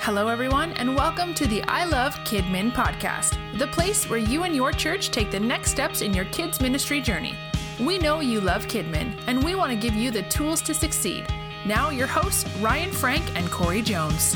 Hello, 0.00 0.28
everyone, 0.28 0.72
and 0.74 0.94
welcome 0.94 1.34
to 1.34 1.46
the 1.46 1.62
I 1.64 1.84
Love 1.84 2.14
KidMin 2.20 2.72
podcast, 2.72 3.36
the 3.58 3.66
place 3.66 4.08
where 4.08 4.18
you 4.18 4.44
and 4.44 4.54
your 4.54 4.70
church 4.72 5.10
take 5.10 5.30
the 5.30 5.40
next 5.40 5.72
steps 5.72 6.00
in 6.00 6.14
your 6.14 6.24
kids' 6.26 6.60
ministry 6.60 7.00
journey. 7.00 7.34
We 7.80 7.98
know 7.98 8.20
you 8.20 8.40
love 8.40 8.66
KidMin, 8.66 9.20
and 9.26 9.42
we 9.42 9.56
want 9.56 9.72
to 9.72 9.76
give 9.76 9.94
you 9.94 10.10
the 10.10 10.22
tools 10.22 10.62
to 10.62 10.72
succeed. 10.72 11.26
Now, 11.66 11.90
your 11.90 12.06
hosts, 12.06 12.48
Ryan 12.58 12.92
Frank 12.92 13.36
and 13.36 13.50
Corey 13.50 13.82
Jones. 13.82 14.34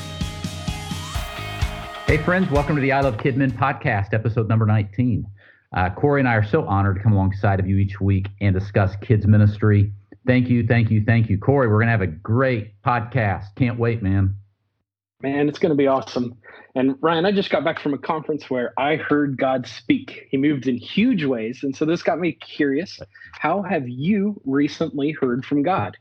Hey, 2.07 2.19
friends, 2.19 2.51
welcome 2.51 2.75
to 2.75 2.83
the 2.83 2.93
I 2.93 3.01
Love 3.01 3.17
KidMin 3.17 3.53
podcast, 3.53 4.13
episode 4.13 4.49
number 4.49 4.67
19. 4.67 5.25
Uh, 5.75 5.91
Corey 5.91 6.21
and 6.21 6.29
I 6.29 6.35
are 6.35 6.45
so 6.45 6.67
honored 6.67 6.97
to 6.97 7.03
come 7.03 7.13
alongside 7.13 7.61
of 7.61 7.69
you 7.69 7.79
each 7.79 8.01
week 8.01 8.27
and 8.41 8.53
discuss 8.53 8.97
kids' 8.97 9.29
ministry. 9.29 9.93
Thank 10.27 10.49
you, 10.49 10.67
thank 10.67 10.91
you, 10.91 11.05
thank 11.05 11.31
you. 11.31 11.39
Corey, 11.39 11.69
we're 11.69 11.79
going 11.79 11.87
to 11.87 11.93
have 11.93 12.03
a 12.03 12.09
great 12.09 12.83
podcast. 12.83 13.55
Can't 13.57 13.79
wait, 13.79 14.03
man. 14.03 14.36
Man, 15.22 15.49
it's 15.49 15.61
going 15.61 15.71
to 15.71 15.76
be 15.76 15.86
awesome. 15.86 16.36
And 16.75 16.96
Ryan, 17.00 17.26
I 17.26 17.32
just 17.32 17.50
got 17.50 17.64
back 17.64 17.79
from 17.79 17.94
a 17.94 17.99
conference 17.99 18.50
where 18.50 18.72
I 18.76 18.96
heard 18.96 19.39
God 19.39 19.68
speak. 19.68 20.26
He 20.30 20.36
moved 20.36 20.67
in 20.67 20.76
huge 20.76 21.25
ways. 21.25 21.61
And 21.63 21.76
so 21.76 21.85
this 21.85 22.03
got 22.03 22.18
me 22.18 22.32
curious. 22.32 22.99
How 23.32 23.63
have 23.63 23.89
you 23.89 24.40
recently 24.44 25.13
heard 25.13 25.44
from 25.44 25.63
God? 25.63 25.96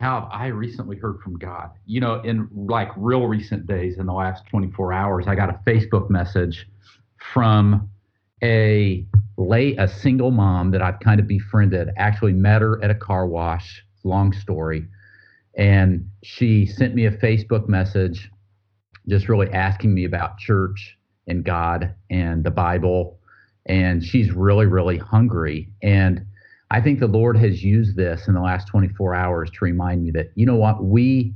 How 0.00 0.22
have 0.22 0.28
I 0.32 0.46
recently 0.46 0.96
heard 0.96 1.20
from 1.20 1.38
God? 1.38 1.70
You 1.86 2.00
know, 2.00 2.20
in 2.22 2.48
like 2.52 2.88
real 2.96 3.26
recent 3.26 3.68
days, 3.68 3.98
in 3.98 4.06
the 4.06 4.12
last 4.12 4.46
24 4.46 4.92
hours, 4.92 5.28
I 5.28 5.36
got 5.36 5.50
a 5.50 5.60
Facebook 5.64 6.10
message 6.10 6.66
from 7.32 7.88
a 8.42 9.06
late, 9.36 9.78
a 9.78 9.86
single 9.86 10.32
mom 10.32 10.72
that 10.72 10.82
I've 10.82 10.98
kind 10.98 11.20
of 11.20 11.28
befriended. 11.28 11.90
Actually, 11.96 12.32
met 12.32 12.62
her 12.62 12.82
at 12.82 12.90
a 12.90 12.94
car 12.96 13.26
wash. 13.26 13.84
Long 14.02 14.32
story. 14.32 14.88
And 15.56 16.10
she 16.24 16.66
sent 16.66 16.94
me 16.94 17.04
a 17.06 17.12
Facebook 17.12 17.68
message 17.68 18.30
just 19.10 19.28
really 19.28 19.50
asking 19.50 19.92
me 19.92 20.04
about 20.04 20.38
church 20.38 20.96
and 21.26 21.44
God 21.44 21.94
and 22.08 22.44
the 22.44 22.50
Bible. 22.50 23.18
And 23.66 24.02
she's 24.02 24.30
really, 24.32 24.66
really 24.66 24.96
hungry. 24.96 25.68
And 25.82 26.24
I 26.70 26.80
think 26.80 27.00
the 27.00 27.08
Lord 27.08 27.36
has 27.36 27.62
used 27.62 27.96
this 27.96 28.28
in 28.28 28.34
the 28.34 28.40
last 28.40 28.68
24 28.68 29.14
hours 29.14 29.50
to 29.50 29.64
remind 29.64 30.04
me 30.04 30.10
that, 30.12 30.30
you 30.34 30.46
know 30.46 30.56
what, 30.56 30.82
we, 30.84 31.34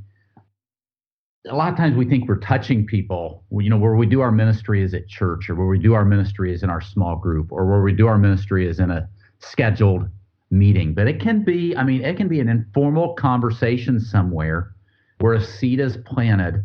a 1.48 1.54
lot 1.54 1.70
of 1.70 1.76
times 1.76 1.96
we 1.96 2.08
think 2.08 2.28
we're 2.28 2.38
touching 2.38 2.86
people, 2.86 3.44
you 3.50 3.68
know, 3.68 3.76
where 3.76 3.96
we 3.96 4.06
do 4.06 4.20
our 4.20 4.32
ministry 4.32 4.82
is 4.82 4.94
at 4.94 5.08
church 5.08 5.50
or 5.50 5.56
where 5.56 5.66
we 5.66 5.78
do 5.78 5.92
our 5.92 6.04
ministry 6.04 6.54
is 6.54 6.62
in 6.62 6.70
our 6.70 6.80
small 6.80 7.16
group 7.16 7.50
or 7.50 7.66
where 7.66 7.82
we 7.82 7.92
do 7.92 8.06
our 8.06 8.16
ministry 8.16 8.66
is 8.66 8.78
in 8.78 8.90
a 8.90 9.08
scheduled 9.40 10.08
meeting. 10.50 10.94
But 10.94 11.08
it 11.08 11.20
can 11.20 11.42
be, 11.42 11.76
I 11.76 11.82
mean, 11.82 12.02
it 12.02 12.16
can 12.16 12.28
be 12.28 12.40
an 12.40 12.48
informal 12.48 13.14
conversation 13.14 14.00
somewhere 14.00 14.74
where 15.18 15.34
a 15.34 15.44
seed 15.44 15.80
is 15.80 15.96
planted 15.98 16.64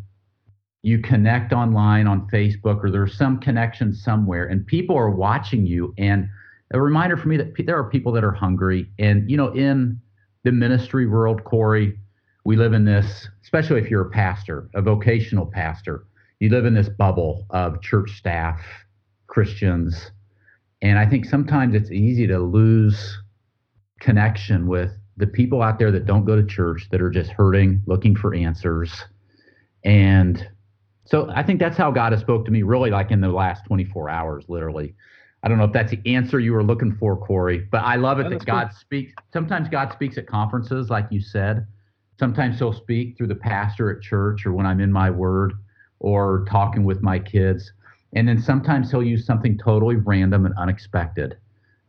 you 0.81 0.99
connect 0.99 1.51
online 1.51 2.07
on 2.07 2.27
Facebook 2.29 2.83
or 2.83 2.91
there's 2.91 3.17
some 3.17 3.39
connection 3.39 3.93
somewhere 3.93 4.45
and 4.45 4.65
people 4.65 4.95
are 4.97 5.09
watching 5.09 5.65
you. 5.65 5.93
And 5.97 6.29
a 6.73 6.81
reminder 6.81 7.17
for 7.17 7.27
me 7.27 7.37
that 7.37 7.53
there 7.65 7.77
are 7.77 7.89
people 7.89 8.11
that 8.13 8.23
are 8.23 8.31
hungry. 8.31 8.89
And 8.99 9.29
you 9.29 9.37
know 9.37 9.51
in 9.53 9.99
the 10.43 10.51
ministry 10.51 11.05
world 11.05 11.43
Corey 11.43 11.97
we 12.45 12.55
live 12.55 12.73
in 12.73 12.85
this 12.85 13.27
especially 13.43 13.81
if 13.81 13.89
you're 13.89 14.07
a 14.07 14.09
pastor 14.09 14.69
a 14.73 14.81
vocational 14.81 15.45
pastor 15.45 16.05
you 16.39 16.49
live 16.49 16.65
in 16.65 16.73
this 16.73 16.87
bubble 16.87 17.45
of 17.49 17.81
church 17.81 18.11
staff 18.11 18.61
Christians. 19.29 20.11
And 20.81 20.99
I 20.99 21.05
think 21.05 21.25
sometimes 21.25 21.75
it's 21.75 21.91
easy 21.91 22.27
to 22.27 22.39
lose 22.39 23.21
connection 23.99 24.67
with 24.67 24.91
the 25.17 25.27
people 25.27 25.61
out 25.61 25.79
there 25.79 25.91
that 25.91 26.05
don't 26.05 26.25
go 26.25 26.35
to 26.35 26.45
church 26.45 26.87
that 26.91 27.01
are 27.01 27.09
just 27.09 27.31
hurting 27.31 27.81
looking 27.85 28.15
for 28.15 28.33
answers. 28.33 29.05
And 29.83 30.45
so 31.09 31.29
I 31.33 31.41
think 31.41 31.59
that's 31.59 31.75
how 31.75 31.89
God 31.89 32.11
has 32.11 32.21
spoke 32.21 32.45
to 32.45 32.51
me 32.51 32.61
really 32.61 32.91
like 32.91 33.09
in 33.09 33.19
the 33.19 33.29
last 33.29 33.65
24 33.65 34.09
hours, 34.09 34.45
literally. 34.47 34.93
I 35.41 35.47
don't 35.47 35.57
know 35.57 35.63
if 35.63 35.73
that's 35.73 35.91
the 35.91 36.01
answer 36.05 36.39
you 36.39 36.53
were 36.53 36.63
looking 36.63 36.95
for, 36.97 37.17
Corey, 37.17 37.67
but 37.71 37.79
I 37.79 37.95
love 37.95 38.19
it 38.19 38.29
that, 38.29 38.39
that 38.39 38.45
God 38.45 38.67
cool. 38.67 38.77
speaks. 38.79 39.13
Sometimes 39.33 39.69
God 39.69 39.91
speaks 39.91 40.19
at 40.19 40.27
conferences, 40.27 40.89
like 40.89 41.07
you 41.09 41.19
said. 41.19 41.65
Sometimes 42.19 42.59
he'll 42.59 42.73
speak 42.73 43.17
through 43.17 43.27
the 43.27 43.35
pastor 43.35 43.89
at 43.89 44.03
church 44.03 44.45
or 44.45 44.53
when 44.53 44.67
I'm 44.67 44.79
in 44.79 44.91
my 44.91 45.09
word 45.09 45.53
or 45.99 46.45
talking 46.47 46.83
with 46.83 47.01
my 47.01 47.17
kids. 47.17 47.71
And 48.13 48.27
then 48.27 48.39
sometimes 48.39 48.91
he'll 48.91 49.03
use 49.03 49.25
something 49.25 49.57
totally 49.57 49.95
random 49.95 50.45
and 50.45 50.53
unexpected. 50.57 51.37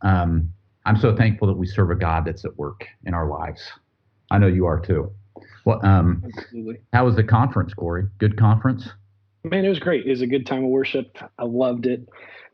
Um, 0.01 0.51
I'm 0.85 0.97
so 0.97 1.15
thankful 1.15 1.47
that 1.47 1.57
we 1.57 1.67
serve 1.67 1.91
a 1.91 1.95
God 1.95 2.25
that's 2.25 2.43
at 2.43 2.57
work 2.57 2.87
in 3.05 3.13
our 3.13 3.27
lives. 3.27 3.61
I 4.31 4.39
know 4.39 4.47
you 4.47 4.65
are 4.65 4.79
too. 4.79 5.11
Well, 5.65 5.85
um, 5.85 6.23
Absolutely. 6.25 6.79
How 6.93 7.05
was 7.05 7.15
the 7.15 7.23
conference, 7.23 7.73
Corey? 7.73 8.07
Good 8.17 8.37
conference? 8.37 8.89
Man, 9.43 9.65
it 9.65 9.69
was 9.69 9.79
great. 9.79 10.05
It 10.05 10.09
was 10.09 10.21
a 10.21 10.27
good 10.27 10.45
time 10.45 10.63
of 10.63 10.69
worship. 10.69 11.17
I 11.37 11.43
loved 11.45 11.85
it. 11.87 12.07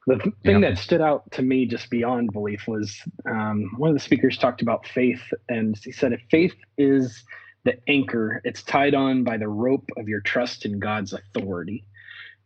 The 0.07 0.19
thing 0.45 0.63
yeah. 0.63 0.69
that 0.69 0.77
stood 0.77 1.01
out 1.01 1.29
to 1.31 1.41
me 1.41 1.65
just 1.65 1.89
beyond 1.89 2.31
belief 2.31 2.65
was 2.65 2.97
um, 3.29 3.71
one 3.75 3.89
of 3.89 3.95
the 3.95 3.99
speakers 3.99 4.37
talked 4.37 4.61
about 4.61 4.87
faith, 4.87 5.21
and 5.49 5.77
he 5.83 5.91
said, 5.91 6.13
if 6.13 6.21
faith 6.31 6.55
is 6.77 7.25
the 7.65 7.77
anchor, 7.89 8.41
it's 8.45 8.63
tied 8.63 8.95
on 8.95 9.25
by 9.25 9.35
the 9.35 9.49
rope 9.49 9.89
of 9.97 10.07
your 10.07 10.21
trust 10.21 10.65
in 10.65 10.79
God's 10.79 11.11
authority. 11.11 11.83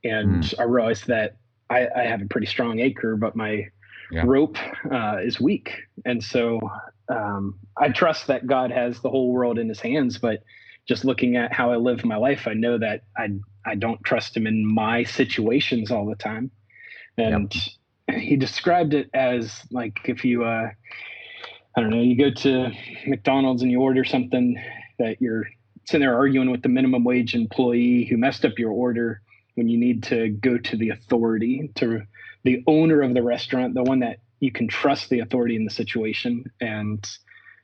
And 0.03 0.43
mm. 0.43 0.59
I 0.59 0.63
realized 0.63 1.05
that 1.07 1.37
I, 1.69 1.87
I, 1.95 2.01
have 2.01 2.23
a 2.23 2.25
pretty 2.25 2.47
strong 2.47 2.81
anchor, 2.81 3.15
but 3.15 3.35
my 3.35 3.67
yeah. 4.11 4.23
rope 4.25 4.57
uh, 4.91 5.17
is 5.21 5.39
weak. 5.39 5.83
And 6.03 6.23
so 6.23 6.59
um, 7.09 7.59
I 7.77 7.89
trust 7.89 8.25
that 8.27 8.47
God 8.47 8.71
has 8.71 8.99
the 9.01 9.09
whole 9.11 9.31
world 9.31 9.59
in 9.59 9.69
his 9.69 9.79
hands, 9.79 10.17
but 10.17 10.41
just 10.87 11.05
looking 11.05 11.35
at 11.35 11.53
how 11.53 11.71
I 11.71 11.77
live 11.77 12.03
my 12.03 12.17
life, 12.17 12.47
I 12.47 12.53
know 12.53 12.77
that 12.77 13.03
I 13.17 13.29
I 13.65 13.75
don't 13.75 14.03
trust 14.03 14.35
him 14.35 14.47
in 14.47 14.65
my 14.65 15.03
situations 15.03 15.91
all 15.91 16.05
the 16.05 16.15
time. 16.15 16.51
And 17.17 17.53
yep. 18.07 18.19
he 18.19 18.35
described 18.35 18.93
it 18.93 19.09
as 19.13 19.61
like 19.71 19.99
if 20.05 20.25
you 20.25 20.43
uh 20.43 20.69
I 21.75 21.79
don't 21.79 21.89
know, 21.89 22.01
you 22.01 22.17
go 22.17 22.31
to 22.41 22.71
McDonald's 23.07 23.61
and 23.61 23.71
you 23.71 23.79
order 23.79 24.03
something 24.03 24.61
that 24.99 25.21
you're 25.21 25.45
sitting 25.85 26.05
there 26.05 26.15
arguing 26.15 26.51
with 26.51 26.61
the 26.61 26.69
minimum 26.69 27.03
wage 27.03 27.33
employee 27.33 28.05
who 28.05 28.17
messed 28.17 28.43
up 28.43 28.59
your 28.59 28.71
order 28.71 29.21
when 29.55 29.67
you 29.67 29.77
need 29.77 30.03
to 30.03 30.29
go 30.29 30.57
to 30.57 30.77
the 30.77 30.89
authority, 30.89 31.71
to 31.75 32.01
the 32.43 32.63
owner 32.67 33.01
of 33.01 33.13
the 33.13 33.23
restaurant, 33.23 33.73
the 33.73 33.83
one 33.83 33.99
that 33.99 34.19
you 34.39 34.51
can 34.51 34.67
trust 34.67 35.09
the 35.09 35.19
authority 35.19 35.55
in 35.55 35.65
the 35.65 35.71
situation. 35.71 36.45
And 36.59 37.07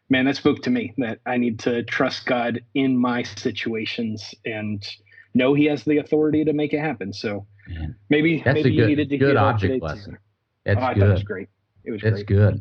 man, 0.10 0.26
that 0.26 0.36
spoke 0.36 0.62
to 0.64 0.70
me 0.70 0.94
that 0.98 1.20
I 1.26 1.38
need 1.38 1.60
to 1.60 1.84
trust 1.84 2.26
God 2.26 2.62
in 2.74 2.98
my 2.98 3.24
situations 3.24 4.34
and 4.46 4.86
know 5.34 5.54
He 5.54 5.66
has 5.66 5.84
the 5.84 5.98
authority 5.98 6.44
to 6.46 6.54
make 6.54 6.74
it 6.74 6.80
happen. 6.80 7.14
So 7.14 7.46
man, 7.68 7.96
maybe 8.10 8.42
that's 8.44 8.56
maybe 8.56 8.78
a 8.78 8.82
good, 8.82 8.88
needed 8.88 9.10
to 9.10 9.18
good 9.18 9.38
object 9.38 9.84
lesson. 9.84 10.14
Too. 10.14 10.18
That's 10.66 10.80
oh, 10.82 10.94
good. 10.94 11.10
it 11.10 11.14
was 11.14 11.24
great. 11.24 11.50
It 11.86 11.92
was. 11.92 12.02
That's 12.02 12.24
great. 12.24 12.28
good. 12.28 12.60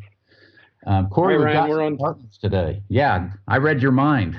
Um, 0.85 1.09
Corey, 1.09 1.37
right, 1.37 1.55
Ryan, 1.55 1.69
we're 1.69 1.81
on 1.81 1.97
partners 1.97 2.37
today. 2.39 2.81
Yeah, 2.87 3.31
I 3.47 3.57
read 3.57 3.81
your 3.81 3.91
mind. 3.91 4.35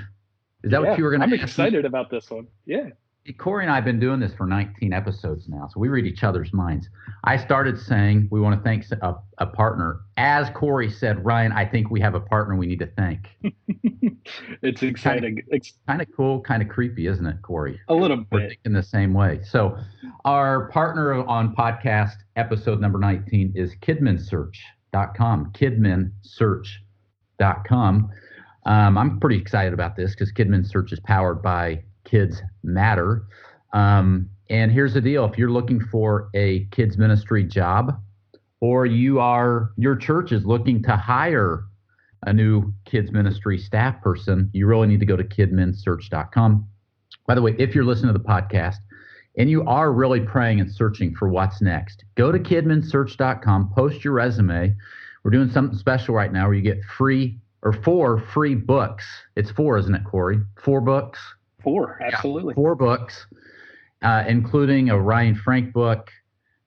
Is 0.64 0.70
that 0.70 0.82
yeah, 0.82 0.88
what 0.88 0.98
you 0.98 1.04
were 1.04 1.10
going 1.10 1.20
to? 1.20 1.26
I'm 1.26 1.32
excited 1.32 1.84
about 1.84 2.10
this 2.10 2.30
one. 2.30 2.46
Yeah. 2.64 2.90
Corey 3.36 3.64
and 3.64 3.70
I 3.70 3.74
have 3.74 3.84
been 3.84 4.00
doing 4.00 4.20
this 4.20 4.32
for 4.34 4.46
19 4.46 4.92
episodes 4.92 5.48
now, 5.48 5.68
so 5.68 5.80
we 5.80 5.88
read 5.88 6.06
each 6.06 6.24
other's 6.24 6.52
minds. 6.52 6.88
I 7.24 7.36
started 7.36 7.78
saying 7.78 8.28
we 8.30 8.40
want 8.40 8.58
to 8.58 8.62
thank 8.62 8.84
a, 9.02 9.16
a 9.38 9.46
partner. 9.46 10.00
As 10.16 10.50
Corey 10.50 10.90
said, 10.90 11.24
Ryan, 11.24 11.52
I 11.52 11.64
think 11.64 11.90
we 11.90 12.00
have 12.00 12.14
a 12.14 12.20
partner 12.20 12.56
we 12.56 12.66
need 12.66 12.78
to 12.78 12.90
thank. 12.96 13.28
it's 14.62 14.82
exciting. 14.82 15.42
It's 15.48 15.74
kind 15.86 16.00
of 16.00 16.08
cool, 16.16 16.40
kind 16.40 16.62
of 16.62 16.68
creepy, 16.68 17.06
isn't 17.06 17.26
it, 17.26 17.42
Corey? 17.42 17.80
A 17.88 17.94
little 17.94 18.24
bit. 18.30 18.56
In 18.64 18.72
the 18.72 18.82
same 18.82 19.14
way. 19.14 19.40
So, 19.42 19.76
our 20.24 20.68
partner 20.68 21.14
on 21.26 21.54
podcast 21.54 22.16
episode 22.36 22.80
number 22.80 22.98
19 22.98 23.52
is 23.54 23.74
KidminSearch.com. 23.82 25.52
KidminSearch.com. 25.52 28.10
Um, 28.68 28.98
I'm 28.98 29.18
pretty 29.18 29.38
excited 29.38 29.72
about 29.72 29.96
this 29.96 30.10
because 30.10 30.30
Kidmin 30.30 30.68
Search 30.68 30.92
is 30.92 31.00
powered 31.00 31.42
by 31.42 31.82
Kids 32.08 32.42
Matter. 32.62 33.26
Um, 33.72 34.30
and 34.48 34.72
here's 34.72 34.94
the 34.94 35.00
deal: 35.00 35.24
if 35.26 35.36
you're 35.36 35.50
looking 35.50 35.80
for 35.80 36.30
a 36.34 36.64
kids 36.66 36.96
ministry 36.96 37.44
job, 37.44 38.00
or 38.60 38.86
you 38.86 39.20
are 39.20 39.70
your 39.76 39.94
church 39.94 40.32
is 40.32 40.46
looking 40.46 40.82
to 40.84 40.96
hire 40.96 41.64
a 42.26 42.32
new 42.32 42.72
kids 42.84 43.12
ministry 43.12 43.58
staff 43.58 44.00
person, 44.02 44.50
you 44.52 44.66
really 44.66 44.88
need 44.88 45.00
to 45.00 45.06
go 45.06 45.16
to 45.16 45.24
kidminsearch.com. 45.24 46.66
By 47.26 47.34
the 47.34 47.42
way, 47.42 47.54
if 47.58 47.74
you're 47.74 47.84
listening 47.84 48.12
to 48.12 48.18
the 48.18 48.24
podcast 48.24 48.76
and 49.36 49.50
you 49.50 49.62
are 49.64 49.92
really 49.92 50.20
praying 50.20 50.60
and 50.60 50.72
searching 50.72 51.14
for 51.14 51.28
what's 51.28 51.60
next, 51.60 52.04
go 52.16 52.32
to 52.32 52.38
kidminsearch.com, 52.38 53.72
post 53.74 54.02
your 54.02 54.14
resume. 54.14 54.74
We're 55.22 55.30
doing 55.30 55.50
something 55.50 55.78
special 55.78 56.14
right 56.14 56.32
now 56.32 56.46
where 56.46 56.54
you 56.54 56.62
get 56.62 56.82
free 56.84 57.38
or 57.62 57.72
four 57.72 58.18
free 58.18 58.54
books. 58.54 59.04
It's 59.36 59.50
four, 59.50 59.76
isn't 59.78 59.94
it, 59.94 60.04
Corey? 60.04 60.40
Four 60.64 60.80
books 60.80 61.20
Four, 61.62 62.00
absolutely. 62.02 62.52
Yeah, 62.52 62.56
four 62.56 62.74
books, 62.74 63.26
uh, 64.02 64.24
including 64.28 64.90
a 64.90 64.98
Ryan 64.98 65.34
Frank 65.34 65.72
book, 65.72 66.10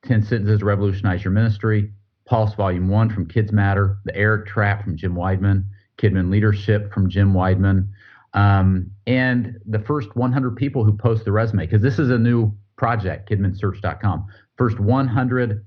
10 0.05 0.23
Sentences 0.23 0.59
to 0.59 0.65
Revolutionize 0.65 1.23
Your 1.23 1.31
Ministry, 1.31 1.91
Pulse 2.25 2.53
Volume 2.55 2.87
1 2.87 3.09
from 3.09 3.27
KidzMatter, 3.27 3.97
The 4.05 4.15
Eric 4.15 4.47
Trap 4.47 4.83
from 4.83 4.97
Jim 4.97 5.15
Wideman, 5.15 5.65
KidMin 5.97 6.29
Leadership 6.29 6.93
from 6.93 7.09
Jim 7.09 7.33
Wideman, 7.33 7.87
Um, 8.33 8.89
and 9.07 9.59
the 9.65 9.79
first 9.79 10.15
100 10.15 10.55
people 10.55 10.85
who 10.85 10.95
post 10.95 11.25
the 11.25 11.31
resume, 11.33 11.65
because 11.65 11.81
this 11.81 11.99
is 11.99 12.09
a 12.09 12.17
new 12.17 12.53
project, 12.77 13.29
kidminsearch.com. 13.29 14.25
First 14.57 14.79
100 14.79 15.65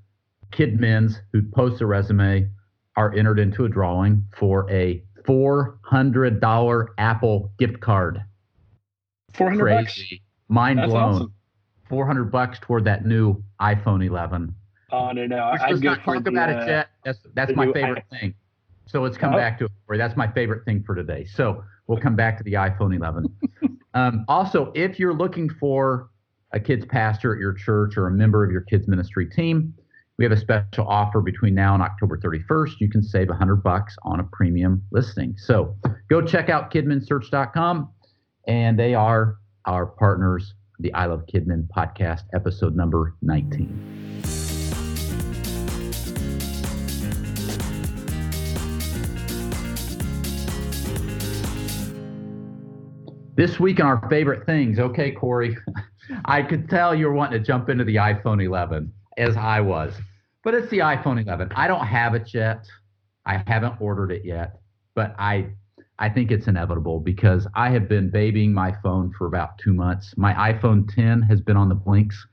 kidmins 0.51 1.17
who 1.33 1.43
post 1.43 1.83
a 1.83 1.87
resume 1.87 2.49
are 2.97 3.13
entered 3.15 3.39
into 3.39 3.65
a 3.65 3.69
drawing 3.69 4.25
for 4.37 4.71
a 4.71 5.03
$400 5.27 6.87
Apple 6.99 7.53
gift 7.59 7.81
card. 7.81 8.23
400 9.35 9.63
Crazy. 9.63 9.83
bucks. 9.85 10.13
Mind 10.49 10.79
That's 10.79 10.91
blown. 10.91 11.15
awesome. 11.15 11.35
400 11.89 12.25
bucks 12.33 12.59
toward 12.61 12.85
that 12.85 13.05
new 13.05 13.43
iPhone 13.61 14.05
11. 14.07 14.55
Oh 14.93 15.11
no, 15.13 15.27
no. 15.27 15.51
Let's 15.53 15.63
I'd 15.65 15.71
just 15.71 15.83
not 15.83 16.03
talk 16.05 16.23
the, 16.25 16.31
about 16.31 16.51
uh, 16.51 16.59
it 16.63 16.69
yet. 16.69 16.89
That's 17.05 17.19
that's 17.35 17.55
my 17.57 17.67
new 17.67 17.73
favorite 17.73 18.05
thing. 18.11 18.35
So 18.87 19.03
let's 19.03 19.17
come 19.17 19.35
Oh. 19.35 19.37
back 19.37 19.59
to 19.59 19.65
it. 19.67 19.71
Corey. 19.87 19.99
That's 19.99 20.17
my 20.17 20.29
favorite 20.31 20.65
thing 20.65 20.83
for 20.85 20.95
today. 20.95 21.25
So 21.25 21.65
we'll 21.87 21.99
come 22.01 22.17
back 22.17 22.37
to 22.39 22.45
the 22.45 22.53
iPhone 22.55 22.95
11. 22.97 23.27
um, 23.95 24.25
also, 24.29 24.73
if 24.75 24.99
you're 24.99 25.15
looking 25.15 25.49
for 25.51 26.11
a 26.53 26.61
kids 26.61 26.85
pastor 26.87 27.35
at 27.35 27.41
your 27.41 27.53
church 27.55 27.97
or 27.97 28.07
a 28.07 28.11
member 28.13 28.45
of 28.45 28.51
your 28.53 28.61
kids 28.63 28.87
ministry 28.87 29.27
team, 29.29 29.75
we 30.19 30.25
have 30.25 30.33
a 30.33 30.37
special 30.37 30.87
offer 30.87 31.21
between 31.21 31.55
now 31.55 31.75
and 31.75 31.83
October 31.83 32.17
31st. 32.19 32.75
You 32.79 32.89
can 32.89 33.03
save 33.03 33.29
100 33.29 33.57
bucks 33.57 33.97
on 34.05 34.21
a 34.21 34.25
premium 34.33 34.81
listing. 34.93 35.35
So 35.37 35.75
go 36.09 36.23
check 36.23 36.49
out 36.49 36.71
kidminsearch.com, 36.71 37.89
and 38.47 38.79
they 38.79 38.95
are 38.95 39.39
our 39.67 39.87
partners. 39.87 40.55
The 40.81 40.93
I 40.93 41.07
Love 41.07 41.25
KidMin 41.33 41.69
podcast, 41.69 42.23
episode 42.35 42.75
number 42.77 43.15
19. 43.23 44.23
This 53.37 53.59
week 53.59 53.81
on 53.81 53.87
our 53.87 54.09
favorite 54.09 54.47
things. 54.47 54.79
Okay, 54.79 55.11
Corey, 55.13 55.57
I 56.25 56.43
could 56.43 56.69
tell 56.69 56.95
you're 56.95 57.13
wanting 57.13 57.41
to 57.41 57.45
jump 57.45 57.69
into 57.69 57.85
the 57.85 57.97
iPhone 57.97 58.45
11 58.45 58.93
as 59.17 59.37
I 59.37 59.61
was, 59.61 59.95
but 60.43 60.55
it's 60.55 60.69
the 60.71 60.79
iPhone 60.81 61.23
11. 61.23 61.53
I 61.55 61.67
don't 61.67 61.87
have 61.87 62.15
it 62.15 62.35
yet. 62.35 62.67
I 63.27 63.43
haven't 63.47 63.81
ordered 63.81 64.13
it 64.13 64.25
yet, 64.25 64.61
but 64.95 65.15
I 65.19 65.49
I 65.99 66.09
think 66.09 66.31
it's 66.31 66.49
inevitable 66.49 66.99
because 67.01 67.47
I 67.55 67.71
have 67.71 67.89
been 67.89 68.11
babying 68.11 68.53
my 68.53 68.75
phone 68.83 69.13
for 69.17 69.27
about 69.27 69.59
two 69.59 69.73
months. 69.73 70.15
My 70.17 70.53
iPhone 70.53 70.93
10 70.93 71.23
has 71.23 71.41
been 71.41 71.57
on 71.57 71.69
the 71.69 71.75
blinks. 71.75 72.27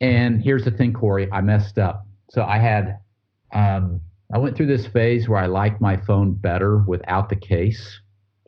And 0.00 0.42
here's 0.42 0.64
the 0.64 0.72
thing, 0.72 0.92
Corey, 0.92 1.30
I 1.30 1.40
messed 1.42 1.78
up. 1.78 2.06
So 2.30 2.42
I 2.42 2.58
had 2.58 2.98
um, 3.52 4.00
I 4.34 4.38
went 4.38 4.56
through 4.56 4.66
this 4.66 4.86
phase 4.86 5.28
where 5.28 5.38
I 5.38 5.46
liked 5.46 5.80
my 5.80 5.96
phone 5.96 6.32
better 6.32 6.78
without 6.78 7.28
the 7.28 7.36
case. 7.36 8.00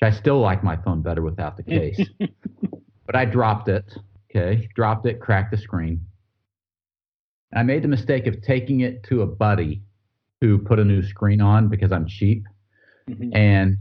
I 0.03 0.11
still 0.11 0.41
like 0.41 0.63
my 0.65 0.77
phone 0.77 1.01
better 1.03 1.23
without 1.23 1.57
the 1.57 1.63
case. 1.79 2.01
but 3.07 3.15
I 3.17 3.25
dropped 3.25 3.69
it. 3.69 3.85
Okay. 4.31 4.69
Dropped 4.75 5.07
it, 5.07 5.21
cracked 5.21 5.51
the 5.53 5.57
screen. 5.57 6.05
And 7.53 7.61
I 7.61 7.63
made 7.63 7.83
the 7.85 7.89
mistake 7.89 8.27
of 8.27 8.43
taking 8.43 8.81
it 8.81 9.03
to 9.05 9.23
a 9.23 9.27
buddy 9.27 9.83
who 10.41 10.59
put 10.59 10.79
a 10.81 10.85
new 10.85 11.03
screen 11.03 11.41
on 11.41 11.69
because 11.69 11.93
I'm 11.93 12.07
cheap 12.07 12.45
Mhm. 13.09 13.35
and 13.37 13.77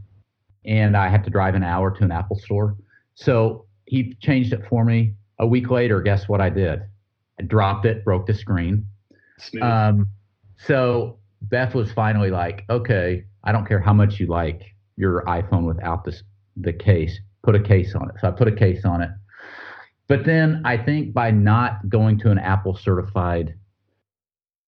and 0.65 0.95
I 0.95 1.09
have 1.09 1.23
to 1.23 1.29
drive 1.29 1.55
an 1.55 1.63
hour 1.63 1.91
to 1.91 2.03
an 2.03 2.11
Apple 2.11 2.37
store. 2.37 2.75
So 3.15 3.65
he 3.85 4.15
changed 4.21 4.53
it 4.53 4.61
for 4.69 4.85
me. 4.85 5.13
A 5.39 5.47
week 5.47 5.69
later, 5.69 6.01
guess 6.01 6.27
what 6.27 6.41
I 6.41 6.49
did? 6.49 6.81
I 7.39 7.43
dropped 7.43 7.85
it, 7.85 8.05
broke 8.05 8.27
the 8.27 8.33
screen. 8.33 8.85
Um, 9.61 10.07
so 10.57 11.19
Beth 11.41 11.73
was 11.73 11.91
finally 11.91 12.29
like, 12.29 12.63
okay, 12.69 13.25
I 13.43 13.51
don't 13.51 13.67
care 13.67 13.79
how 13.79 13.93
much 13.93 14.19
you 14.19 14.27
like 14.27 14.61
your 14.95 15.23
iPhone 15.25 15.65
without 15.65 16.05
this 16.05 16.23
the 16.55 16.73
case. 16.73 17.19
Put 17.41 17.55
a 17.55 17.59
case 17.59 17.95
on 17.95 18.09
it. 18.09 18.15
So 18.21 18.27
I 18.27 18.31
put 18.31 18.47
a 18.47 18.55
case 18.55 18.85
on 18.85 19.01
it. 19.01 19.09
But 20.07 20.25
then 20.25 20.61
I 20.65 20.77
think 20.77 21.13
by 21.13 21.31
not 21.31 21.89
going 21.89 22.19
to 22.19 22.31
an 22.31 22.37
Apple 22.37 22.75
certified 22.75 23.55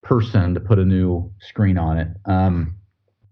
person 0.01 0.53
to 0.53 0.59
put 0.59 0.80
a 0.80 0.86
new 0.86 1.31
screen 1.39 1.77
on 1.77 1.98
it, 1.98 2.07
um, 2.25 2.75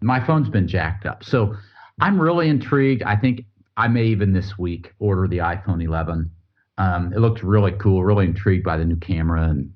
my 0.00 0.24
phone's 0.24 0.48
been 0.48 0.68
jacked 0.68 1.06
up. 1.06 1.24
So 1.24 1.56
I'm 2.00 2.20
really 2.20 2.48
intrigued. 2.48 3.02
I 3.02 3.16
think 3.16 3.44
I 3.76 3.88
may 3.88 4.04
even 4.04 4.32
this 4.32 4.58
week 4.58 4.92
order 4.98 5.26
the 5.28 5.38
iPhone 5.38 5.82
11. 5.82 6.30
Um, 6.78 7.12
it 7.12 7.20
looks 7.20 7.42
really 7.42 7.72
cool. 7.72 8.04
Really 8.04 8.26
intrigued 8.26 8.64
by 8.64 8.76
the 8.76 8.84
new 8.84 8.96
camera, 8.96 9.42
and 9.42 9.72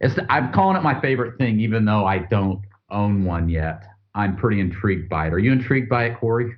it's 0.00 0.18
I'm 0.28 0.52
calling 0.52 0.76
it 0.76 0.82
my 0.82 1.00
favorite 1.00 1.38
thing, 1.38 1.60
even 1.60 1.84
though 1.86 2.04
I 2.04 2.18
don't 2.18 2.60
own 2.90 3.24
one 3.24 3.48
yet. 3.48 3.84
I'm 4.14 4.36
pretty 4.36 4.60
intrigued 4.60 5.08
by 5.08 5.28
it. 5.28 5.32
Are 5.32 5.38
you 5.38 5.52
intrigued 5.52 5.88
by 5.88 6.06
it, 6.06 6.18
Corey? 6.18 6.56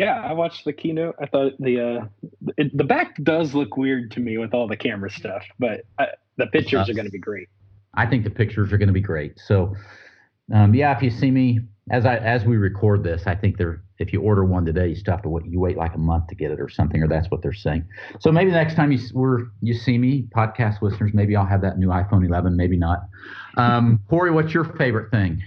yeah, 0.00 0.18
I 0.22 0.32
watched 0.32 0.64
the 0.64 0.72
keynote. 0.72 1.14
I 1.20 1.26
thought 1.26 1.52
the 1.58 1.80
uh, 1.80 2.28
it, 2.56 2.74
the 2.74 2.84
back 2.84 3.22
does 3.22 3.54
look 3.54 3.76
weird 3.76 4.10
to 4.12 4.20
me 4.20 4.38
with 4.38 4.54
all 4.54 4.66
the 4.66 4.76
camera 4.76 5.10
stuff, 5.10 5.44
but 5.58 5.82
uh, 5.98 6.06
the 6.38 6.46
pictures 6.46 6.88
are 6.88 6.94
going 6.94 7.04
to 7.04 7.10
be 7.10 7.18
great. 7.18 7.48
I 7.92 8.06
think 8.06 8.24
the 8.24 8.30
pictures 8.30 8.72
are 8.72 8.78
going 8.78 8.88
to 8.88 8.94
be 8.94 9.02
great. 9.02 9.38
So, 9.38 9.76
um, 10.54 10.74
yeah, 10.74 10.96
if 10.96 11.02
you 11.02 11.10
see 11.10 11.30
me 11.30 11.60
as 11.90 12.06
I 12.06 12.16
as 12.16 12.46
we 12.46 12.56
record 12.56 13.04
this, 13.04 13.24
I 13.26 13.34
think 13.34 13.58
they're 13.58 13.82
if 14.00 14.14
you 14.14 14.22
order 14.22 14.44
one 14.44 14.64
today, 14.64 14.88
you 14.88 14.96
still 14.96 15.12
have 15.12 15.22
to 15.22 15.28
wait. 15.28 15.44
You 15.46 15.60
wait 15.60 15.76
like 15.76 15.94
a 15.94 15.98
month 15.98 16.28
to 16.28 16.34
get 16.34 16.50
it 16.50 16.58
or 16.58 16.70
something, 16.70 17.02
or 17.02 17.06
that's 17.06 17.30
what 17.30 17.42
they're 17.42 17.52
saying. 17.52 17.84
So 18.18 18.32
maybe 18.32 18.50
the 18.50 18.56
next 18.56 18.74
time 18.74 18.90
you 18.90 18.98
we're 19.12 19.46
you 19.60 19.74
see 19.74 19.98
me, 19.98 20.26
podcast 20.34 20.80
listeners, 20.80 21.12
maybe 21.14 21.36
I'll 21.36 21.46
have 21.46 21.60
that 21.60 21.78
new 21.78 21.88
iPhone 21.88 22.26
11, 22.26 22.56
maybe 22.56 22.76
not. 22.76 23.00
Um, 23.58 24.00
Corey, 24.08 24.30
what's 24.30 24.54
your 24.54 24.64
favorite 24.64 25.10
thing? 25.10 25.42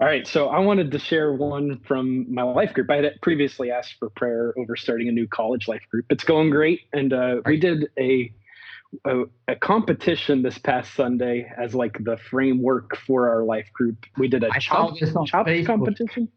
All 0.00 0.08
right, 0.08 0.26
so 0.26 0.48
I 0.48 0.58
wanted 0.58 0.90
to 0.90 0.98
share 0.98 1.32
one 1.32 1.78
from 1.86 2.34
my 2.34 2.42
life 2.42 2.74
group. 2.74 2.90
I 2.90 2.96
had 2.96 3.20
previously 3.22 3.70
asked 3.70 3.94
for 4.00 4.10
prayer 4.10 4.52
over 4.58 4.74
starting 4.74 5.08
a 5.08 5.12
new 5.12 5.28
college 5.28 5.68
life 5.68 5.82
group. 5.88 6.06
It's 6.10 6.24
going 6.24 6.50
great, 6.50 6.80
and 6.92 7.12
uh, 7.12 7.36
we 7.46 7.60
did 7.60 7.86
a, 7.96 8.32
a 9.06 9.22
a 9.46 9.54
competition 9.54 10.42
this 10.42 10.58
past 10.58 10.92
Sunday 10.94 11.48
as 11.56 11.76
like 11.76 12.02
the 12.02 12.16
framework 12.28 12.96
for 13.06 13.28
our 13.28 13.44
life 13.44 13.68
group. 13.72 14.04
We 14.18 14.26
did 14.26 14.42
a 14.42 14.48
I 14.52 14.58
chop, 14.58 14.96
chop 14.96 15.46
Facebook. 15.46 15.66
competition. 15.66 16.28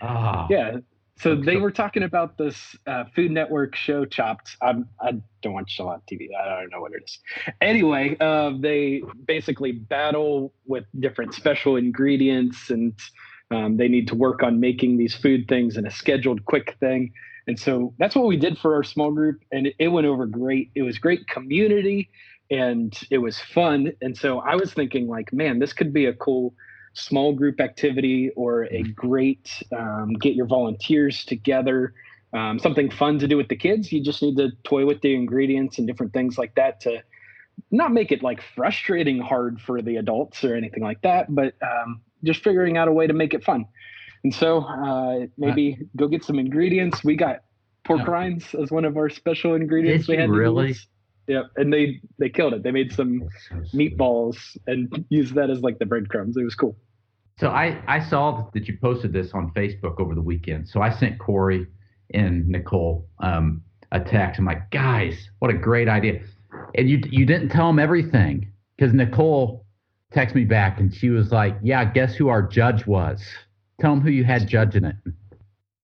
Ah, 0.00 0.46
Yeah. 0.50 0.78
So 1.20 1.34
they 1.34 1.56
were 1.56 1.72
talking 1.72 2.04
about 2.04 2.38
this 2.38 2.76
uh, 2.86 3.04
Food 3.14 3.32
Network 3.32 3.74
show, 3.74 4.04
Chopped. 4.04 4.56
I'm, 4.62 4.88
I 5.00 5.14
don't 5.42 5.52
watch 5.52 5.76
a 5.80 5.82
lot 5.82 5.96
of 5.96 6.06
TV. 6.06 6.28
I 6.40 6.60
don't 6.60 6.70
know 6.70 6.80
what 6.80 6.92
it 6.92 7.02
is. 7.04 7.18
Anyway, 7.60 8.16
uh, 8.20 8.52
they 8.60 9.02
basically 9.26 9.72
battle 9.72 10.52
with 10.64 10.84
different 11.00 11.34
special 11.34 11.74
ingredients, 11.74 12.70
and 12.70 12.96
um, 13.50 13.76
they 13.76 13.88
need 13.88 14.06
to 14.08 14.14
work 14.14 14.44
on 14.44 14.60
making 14.60 14.96
these 14.96 15.12
food 15.12 15.48
things 15.48 15.76
in 15.76 15.86
a 15.86 15.90
scheduled, 15.90 16.44
quick 16.44 16.76
thing. 16.78 17.12
And 17.48 17.58
so 17.58 17.94
that's 17.98 18.14
what 18.14 18.26
we 18.26 18.36
did 18.36 18.56
for 18.56 18.76
our 18.76 18.84
small 18.84 19.10
group, 19.10 19.40
and 19.50 19.66
it, 19.66 19.74
it 19.80 19.88
went 19.88 20.06
over 20.06 20.24
great. 20.24 20.70
It 20.76 20.82
was 20.82 20.98
great 20.98 21.26
community, 21.26 22.10
and 22.48 22.96
it 23.10 23.18
was 23.18 23.40
fun. 23.40 23.90
And 24.02 24.16
so 24.16 24.38
I 24.38 24.54
was 24.54 24.72
thinking, 24.72 25.08
like, 25.08 25.32
man, 25.32 25.58
this 25.58 25.72
could 25.72 25.92
be 25.92 26.06
a 26.06 26.12
cool 26.12 26.54
small 26.98 27.32
group 27.32 27.60
activity 27.60 28.30
or 28.36 28.64
a 28.64 28.82
great 28.82 29.62
um, 29.76 30.12
get 30.14 30.34
your 30.34 30.46
volunteers 30.46 31.24
together 31.24 31.94
um, 32.34 32.58
something 32.58 32.90
fun 32.90 33.18
to 33.20 33.26
do 33.26 33.36
with 33.36 33.48
the 33.48 33.56
kids. 33.56 33.90
You 33.90 34.02
just 34.02 34.22
need 34.22 34.36
to 34.36 34.50
toy 34.64 34.84
with 34.84 35.00
the 35.00 35.14
ingredients 35.14 35.78
and 35.78 35.86
different 35.86 36.12
things 36.12 36.36
like 36.36 36.54
that 36.56 36.80
to 36.82 37.02
not 37.70 37.92
make 37.92 38.12
it 38.12 38.22
like 38.22 38.42
frustrating 38.54 39.18
hard 39.20 39.60
for 39.60 39.82
the 39.82 39.96
adults 39.96 40.44
or 40.44 40.54
anything 40.54 40.82
like 40.82 41.02
that 41.02 41.34
but 41.34 41.54
um, 41.60 42.00
just 42.22 42.44
figuring 42.44 42.76
out 42.76 42.86
a 42.86 42.92
way 42.92 43.06
to 43.06 43.12
make 43.12 43.34
it 43.34 43.42
fun. 43.42 43.66
And 44.24 44.34
so 44.34 44.58
uh, 44.58 45.26
maybe 45.36 45.78
go 45.96 46.08
get 46.08 46.24
some 46.24 46.38
ingredients. 46.38 47.02
We 47.04 47.16
got 47.16 47.40
pork 47.84 48.06
rinds 48.06 48.54
as 48.54 48.70
one 48.70 48.84
of 48.84 48.96
our 48.96 49.08
special 49.08 49.54
ingredients 49.54 50.06
Did 50.06 50.12
we 50.12 50.20
had 50.20 50.30
really? 50.30 50.76
yeah 51.26 51.42
and 51.56 51.72
they 51.72 52.00
they 52.18 52.28
killed 52.28 52.52
it. 52.52 52.62
They 52.62 52.72
made 52.72 52.92
some 52.92 53.28
meatballs 53.72 54.36
and 54.66 55.04
used 55.08 55.34
that 55.34 55.50
as 55.50 55.60
like 55.60 55.78
the 55.78 55.86
breadcrumbs. 55.86 56.36
It 56.36 56.44
was 56.44 56.54
cool 56.54 56.76
So 57.38 57.50
I, 57.50 57.80
I 57.86 58.00
saw 58.00 58.48
that 58.52 58.66
you 58.66 58.76
posted 58.80 59.12
this 59.12 59.32
on 59.32 59.52
Facebook 59.52 60.00
over 60.00 60.14
the 60.14 60.22
weekend. 60.22 60.68
So 60.68 60.82
I 60.82 60.90
sent 60.90 61.18
Corey 61.18 61.66
and 62.12 62.48
Nicole 62.48 63.06
um, 63.20 63.62
a 63.92 64.00
text. 64.00 64.40
I'm 64.40 64.44
like, 64.44 64.70
guys, 64.70 65.30
what 65.38 65.50
a 65.50 65.54
great 65.54 65.88
idea. 65.88 66.20
And 66.74 66.88
you 66.88 67.00
you 67.10 67.26
didn't 67.26 67.50
tell 67.50 67.66
them 67.66 67.78
everything 67.78 68.50
because 68.76 68.92
Nicole 68.92 69.66
texted 70.12 70.34
me 70.34 70.44
back 70.44 70.80
and 70.80 70.92
she 70.92 71.10
was 71.10 71.30
like, 71.30 71.56
yeah, 71.62 71.84
guess 71.84 72.14
who 72.14 72.28
our 72.28 72.42
judge 72.42 72.86
was? 72.86 73.22
Tell 73.80 73.90
them 73.90 74.00
who 74.00 74.10
you 74.10 74.24
had 74.24 74.48
judging 74.48 74.84
it. 74.84 74.96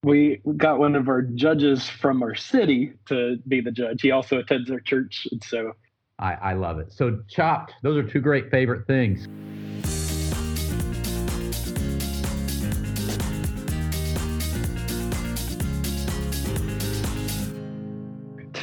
we 0.03 0.41
got 0.57 0.79
one 0.79 0.97
of 0.97 1.09
our 1.09 1.23
judges 1.23 1.89
from 1.89 2.23
our 2.23 2.35
city 2.35 2.95
to 3.07 3.37
be 3.47 3.61
the 3.61 3.71
judge. 3.71 4.03
He 4.03 4.11
also 4.11 4.39
attends 4.39 4.71
our 4.71 4.81
church, 4.81 5.29
and 5.31 5.43
so 5.45 5.73
I, 6.19 6.35
I 6.35 6.53
love 6.55 6.79
it. 6.81 6.93
So 6.93 7.23
chopped. 7.29 7.75
Those 7.83 7.97
are 7.97 8.09
two 8.09 8.21
great 8.21 8.51
favorite 8.51 8.87
things. 8.87 9.29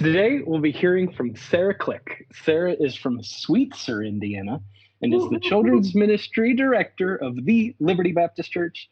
Today 0.03 0.41
we'll 0.43 0.60
be 0.60 0.72
hearing 0.72 1.12
from 1.12 1.36
Sarah 1.36 1.75
Click. 1.75 2.25
Sarah 2.43 2.75
is 2.79 2.96
from 2.96 3.22
Sweetser, 3.22 4.03
Indiana, 4.03 4.60
and 5.01 5.13
is 5.13 5.29
the 5.29 5.39
children's 5.39 5.93
ministry 5.93 6.55
director 6.55 7.15
of 7.17 7.46
the 7.46 7.75
Liberty 7.79 8.12
Baptist 8.12 8.51
Church. 8.51 8.89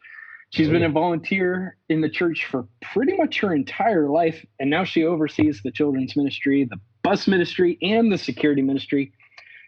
She's 0.50 0.68
been 0.68 0.84
a 0.84 0.88
volunteer 0.88 1.76
in 1.88 2.00
the 2.00 2.08
church 2.08 2.46
for 2.46 2.66
pretty 2.80 3.16
much 3.16 3.40
her 3.40 3.52
entire 3.52 4.08
life, 4.08 4.44
and 4.60 4.70
now 4.70 4.84
she 4.84 5.04
oversees 5.04 5.60
the 5.64 5.72
children's 5.72 6.14
ministry, 6.16 6.64
the 6.64 6.80
bus 7.02 7.26
ministry, 7.26 7.76
and 7.82 8.12
the 8.12 8.18
security 8.18 8.62
ministry. 8.62 9.12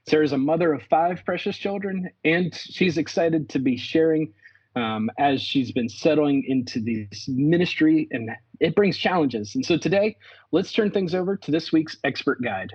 Sarah's 0.09 0.33
a 0.33 0.39
mother 0.39 0.73
of 0.73 0.83
five 0.85 1.25
precious 1.25 1.57
children, 1.57 2.09
and 2.25 2.55
she's 2.55 2.99
excited 2.99 3.49
to 3.49 3.59
be 3.59 3.77
sharing 3.77 4.33
um, 4.77 5.11
as 5.19 5.41
she's 5.41 5.73
been 5.73 5.89
settling 5.89 6.45
into 6.47 6.81
this 6.81 7.29
ministry, 7.29 8.09
and 8.11 8.31
it 8.61 8.75
brings 8.75 8.97
challenges. 8.97 9.55
And 9.55 9.65
so 9.65 9.77
today, 9.77 10.17
let's 10.51 10.73
turn 10.73 10.91
things 10.91 11.15
over 11.15 11.37
to 11.37 11.51
this 11.51 11.73
week's 11.73 11.97
expert 12.05 12.43
guide. 12.43 12.73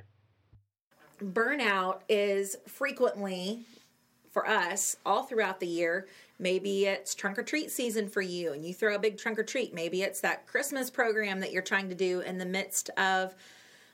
Burnout 1.21 2.01
is 2.07 2.57
frequently 2.67 3.61
for 4.31 4.47
us 4.47 4.97
all 5.05 5.23
throughout 5.23 5.59
the 5.59 5.67
year 5.67 6.07
Maybe 6.39 6.85
it's 6.85 7.15
trunk 7.15 7.39
or 7.39 7.43
treat 7.43 7.71
season 7.71 8.07
for 8.07 8.21
you 8.21 8.53
and 8.53 8.63
you 8.63 8.73
throw 8.73 8.95
a 8.95 8.99
big 8.99 9.17
trunk 9.17 9.39
or 9.39 9.43
treat. 9.43 9.73
Maybe 9.73 10.03
it's 10.03 10.21
that 10.21 10.45
Christmas 10.45 10.89
program 10.89 11.39
that 11.39 11.51
you're 11.51 11.63
trying 11.63 11.89
to 11.89 11.95
do 11.95 12.19
in 12.21 12.37
the 12.37 12.45
midst 12.45 12.89
of 12.91 13.33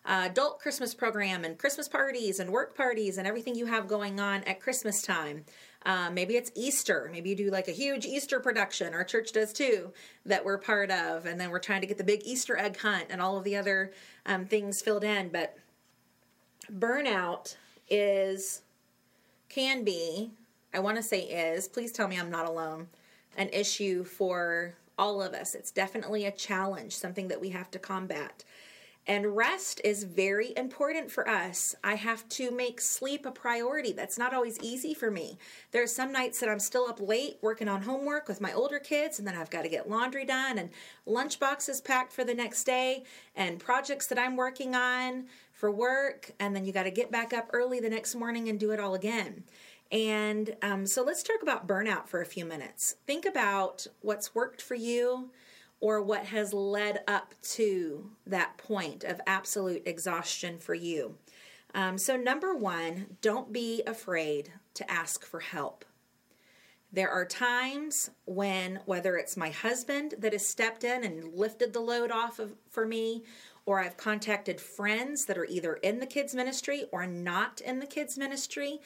uh, 0.06 0.28
adult 0.30 0.60
Christmas 0.60 0.94
program 0.94 1.46
and 1.46 1.58
Christmas 1.58 1.88
parties 1.88 2.42
and 2.42 2.50
work 2.50 2.76
parties 2.76 3.18
and 3.18 3.26
everything 3.26 3.56
you 3.56 3.68
have 3.68 3.88
going 3.88 4.20
on 4.20 4.44
at 4.44 4.60
Christmas 4.60 5.02
time. 5.02 5.46
Uh, 5.86 6.10
maybe 6.12 6.36
it's 6.36 6.52
Easter. 6.56 7.10
Maybe 7.12 7.30
you 7.30 7.36
do 7.36 7.52
like 7.52 7.68
a 7.68 7.72
huge 7.72 8.06
Easter 8.06 8.40
production. 8.40 8.94
Our 8.94 9.04
church 9.04 9.32
does 9.32 9.52
too, 9.52 9.92
that 10.26 10.46
we're 10.46 10.58
part 10.58 10.92
of. 10.92 11.26
And 11.26 11.40
then 11.40 11.50
we're 11.50 11.60
trying 11.60 11.82
to 11.82 11.88
get 11.88 11.98
the 11.98 12.04
big 12.04 12.22
Easter 12.24 12.58
egg 12.58 12.78
hunt 12.78 13.08
and 13.10 13.22
all 13.22 13.38
of 13.38 13.44
the 13.44 13.56
other 13.58 13.92
um, 14.26 14.46
things 14.46 14.82
filled 14.82 15.04
in. 15.04 15.30
But 15.30 15.58
burnout 16.72 17.58
is, 17.90 18.62
can 19.50 19.84
be 19.84 20.32
I 20.74 20.80
want 20.80 20.98
to 20.98 21.04
say 21.04 21.22
is, 21.22 21.68
please 21.68 21.92
tell 21.92 22.08
me 22.08 22.20
I'm 22.20 22.32
not 22.32 22.48
alone, 22.48 22.88
an 23.38 23.50
issue 23.50 24.04
for 24.04 24.74
all 24.98 25.22
of 25.22 25.34
us. 25.34 25.54
It's 25.54 25.72
definitely 25.72 26.26
a 26.26 26.32
challenge, 26.32 26.96
something 26.96 27.28
that 27.28 27.40
we 27.40 27.50
have 27.50 27.70
to 27.72 27.80
combat. 27.80 28.44
And 29.06 29.36
rest 29.36 29.82
is 29.84 30.06
very 30.06 30.54
important 30.56 31.12
for 31.12 31.28
us. 31.28 31.76
I 31.84 31.96
have 31.96 32.28
to 32.30 32.52
make 32.52 32.80
sleep 32.80 33.26
a 33.26 33.32
priority. 33.32 33.92
That's 33.92 34.18
not 34.18 34.34
always 34.34 34.58
easy 34.62 34.94
for 34.94 35.12
me. 35.12 35.38
There 35.72 35.84
are 35.84 35.88
some 35.88 36.14
nights 36.14 36.40
that 36.40 36.48
I'm 36.48 36.60
still 36.60 36.88
up 36.88 37.02
late 37.02 37.38
working 37.42 37.68
on 37.68 37.82
homework 37.82 38.30
with 38.30 38.40
my 38.40 38.54
older 38.54 38.80
kids, 38.80 39.20
and 39.20 39.28
then 39.28 39.36
I've 39.36 39.50
got 39.50 39.64
to 39.64 39.70
get 39.70 39.90
laundry 39.90 40.24
done 40.24 40.58
and 40.58 40.70
lunch 41.06 41.38
boxes 41.38 41.82
packed 41.82 42.14
for 42.14 42.24
the 42.24 42.34
next 42.34 42.64
day, 42.64 43.04
and 43.36 43.60
projects 43.60 44.08
that 44.08 44.18
I'm 44.18 44.38
working 44.38 44.74
on 44.74 45.26
for 45.52 45.70
work. 45.70 46.32
And 46.40 46.56
then 46.56 46.64
you 46.64 46.72
got 46.72 46.84
to 46.84 46.92
get 46.92 47.12
back 47.12 47.34
up 47.34 47.50
early 47.52 47.82
the 47.82 47.90
next 47.90 48.16
morning 48.16 48.48
and 48.48 48.58
do 48.58 48.72
it 48.72 48.80
all 48.80 48.96
again. 48.96 49.44
And 49.92 50.56
um, 50.62 50.88
so 50.88 51.04
let's 51.04 51.24
talk 51.24 51.44
about 51.44 51.68
burnout 51.68 52.08
for 52.08 52.22
a 52.22 52.26
few 52.26 52.46
minutes. 52.46 52.96
Think 53.06 53.26
about 53.26 53.86
what's 54.02 54.34
worked 54.34 54.62
for 54.62 54.76
you 54.76 55.30
or 55.84 56.02
what 56.02 56.28
has 56.28 56.54
led 56.54 57.04
up 57.10 57.36
to 57.42 58.10
that 58.26 58.58
point 58.58 59.04
of 59.04 59.20
absolute 59.28 59.84
exhaustion 59.86 60.58
for 60.58 60.74
you. 60.74 61.14
Um, 61.76 61.98
so, 61.98 62.16
number 62.16 62.56
one, 62.56 63.18
don't 63.22 63.52
be 63.52 63.84
afraid 63.86 64.54
to 64.76 64.90
ask 64.90 65.26
for 65.26 65.42
help. 65.42 65.84
There 66.94 67.10
are 67.10 67.26
times 67.26 68.12
when, 68.24 68.80
whether 68.86 69.18
it's 69.18 69.36
my 69.36 69.50
husband 69.50 70.14
that 70.20 70.32
has 70.32 70.48
stepped 70.48 70.86
in 70.86 71.04
and 71.04 71.34
lifted 71.34 71.74
the 71.74 71.82
load 71.82 72.12
off 72.12 72.40
of, 72.40 72.54
for 72.70 72.86
me, 72.86 73.26
or 73.66 73.82
I've 73.82 73.98
contacted 73.98 74.62
friends 74.62 75.26
that 75.26 75.38
are 75.38 75.48
either 75.48 75.74
in 75.74 76.00
the 76.00 76.06
kids' 76.06 76.34
ministry 76.34 76.86
or 76.94 77.06
not 77.06 77.60
in 77.60 77.80
the 77.80 77.88
kids' 77.88 78.18
ministry 78.18 78.80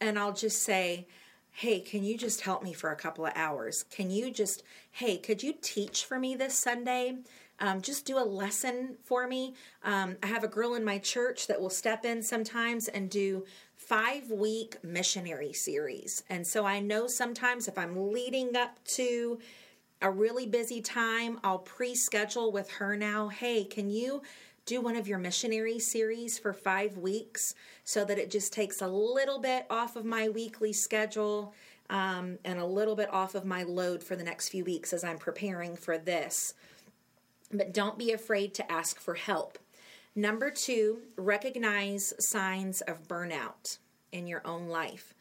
and 0.00 0.18
I'll 0.18 0.32
just 0.32 0.62
say, 0.62 1.08
hey, 1.56 1.78
can 1.78 2.02
you 2.02 2.18
just 2.18 2.40
help 2.40 2.64
me 2.64 2.72
for 2.72 2.90
a 2.90 2.96
couple 2.96 3.24
of 3.24 3.32
hours? 3.36 3.84
Can 3.84 4.10
you 4.10 4.32
just, 4.32 4.64
hey, 4.90 5.16
could 5.16 5.40
you 5.40 5.54
teach 5.62 6.04
for 6.04 6.18
me 6.18 6.34
this 6.34 6.54
Sunday? 6.54 7.18
Um, 7.60 7.80
just 7.80 8.04
do 8.04 8.18
a 8.18 8.26
lesson 8.26 8.96
for 9.04 9.28
me. 9.28 9.54
Um, 9.84 10.16
I 10.20 10.26
have 10.26 10.42
a 10.42 10.48
girl 10.48 10.74
in 10.74 10.84
my 10.84 10.98
church 10.98 11.46
that 11.46 11.60
will 11.60 11.70
step 11.70 12.04
in 12.04 12.24
sometimes 12.24 12.88
and 12.88 13.08
do 13.08 13.44
five 13.76 14.32
week 14.32 14.82
missionary 14.82 15.52
series. 15.52 16.24
And 16.28 16.44
so 16.44 16.66
I 16.66 16.80
know 16.80 17.06
sometimes 17.06 17.68
if 17.68 17.78
I'm 17.78 18.12
leading 18.12 18.56
up 18.56 18.84
to 18.86 19.38
a 20.02 20.10
really 20.10 20.46
busy 20.46 20.80
time, 20.80 21.38
I'll 21.44 21.60
pre 21.60 21.94
schedule 21.94 22.50
with 22.50 22.68
her 22.72 22.96
now. 22.96 23.28
Hey, 23.28 23.62
can 23.62 23.90
you 23.90 24.22
do 24.66 24.80
one 24.80 24.96
of 24.96 25.06
your 25.06 25.18
missionary 25.18 25.78
series 25.78 26.38
for 26.38 26.52
five 26.52 26.96
weeks 26.96 27.54
so 27.84 28.04
that 28.04 28.18
it 28.18 28.30
just 28.30 28.52
takes 28.52 28.80
a 28.80 28.88
little 28.88 29.38
bit 29.38 29.66
off 29.68 29.96
of 29.96 30.04
my 30.04 30.28
weekly 30.28 30.72
schedule 30.72 31.52
um, 31.90 32.38
and 32.44 32.58
a 32.58 32.64
little 32.64 32.96
bit 32.96 33.12
off 33.12 33.34
of 33.34 33.44
my 33.44 33.62
load 33.62 34.02
for 34.02 34.16
the 34.16 34.24
next 34.24 34.48
few 34.48 34.64
weeks 34.64 34.92
as 34.92 35.04
I'm 35.04 35.18
preparing 35.18 35.76
for 35.76 35.98
this. 35.98 36.54
But 37.52 37.74
don't 37.74 37.98
be 37.98 38.12
afraid 38.12 38.54
to 38.54 38.72
ask 38.72 38.98
for 38.98 39.14
help. 39.14 39.58
Number 40.16 40.50
two, 40.50 41.02
recognize 41.16 42.14
signs 42.18 42.80
of 42.82 43.06
burnout 43.06 43.78
in 44.12 44.26
your 44.26 44.42
own 44.46 44.68
life. 44.68 45.12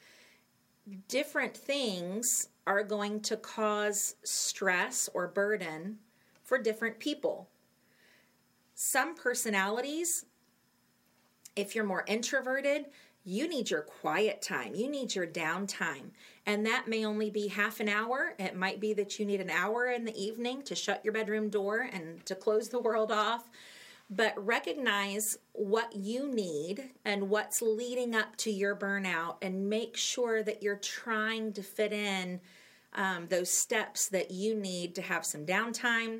Different 1.07 1.55
things 1.55 2.47
are 2.65 2.83
going 2.83 3.19
to 3.21 3.35
cause 3.35 4.15
stress 4.23 5.09
or 5.13 5.27
burden 5.27 5.97
for 6.43 6.57
different 6.57 6.99
people 6.99 7.49
some 8.93 9.15
personalities, 9.15 10.23
if 11.55 11.73
you're 11.73 11.83
more 11.83 12.05
introverted, 12.07 12.85
you 13.25 13.47
need 13.47 13.71
your 13.71 13.81
quiet 13.81 14.39
time. 14.43 14.75
You 14.75 14.87
need 14.87 15.15
your 15.15 15.25
downtime. 15.25 16.11
And 16.45 16.63
that 16.67 16.87
may 16.87 17.03
only 17.03 17.31
be 17.31 17.47
half 17.47 17.79
an 17.79 17.89
hour. 17.89 18.35
It 18.37 18.55
might 18.55 18.79
be 18.79 18.93
that 18.93 19.17
you 19.17 19.25
need 19.25 19.41
an 19.41 19.49
hour 19.49 19.87
in 19.87 20.05
the 20.05 20.15
evening 20.15 20.61
to 20.63 20.75
shut 20.75 21.03
your 21.03 21.11
bedroom 21.11 21.49
door 21.49 21.89
and 21.91 22.23
to 22.27 22.35
close 22.35 22.69
the 22.69 22.79
world 22.79 23.11
off. 23.11 23.49
But 24.11 24.33
recognize 24.37 25.39
what 25.53 25.95
you 25.95 26.31
need 26.31 26.91
and 27.03 27.31
what's 27.31 27.63
leading 27.63 28.13
up 28.13 28.35
to 28.37 28.51
your 28.51 28.75
burnout 28.75 29.37
and 29.41 29.71
make 29.71 29.97
sure 29.97 30.43
that 30.43 30.61
you're 30.61 30.75
trying 30.75 31.53
to 31.53 31.63
fit 31.63 31.93
in 31.93 32.41
um, 32.93 33.25
those 33.27 33.49
steps 33.49 34.07
that 34.09 34.29
you 34.29 34.53
need 34.53 34.93
to 34.93 35.01
have 35.01 35.25
some 35.25 35.47
downtime, 35.47 36.19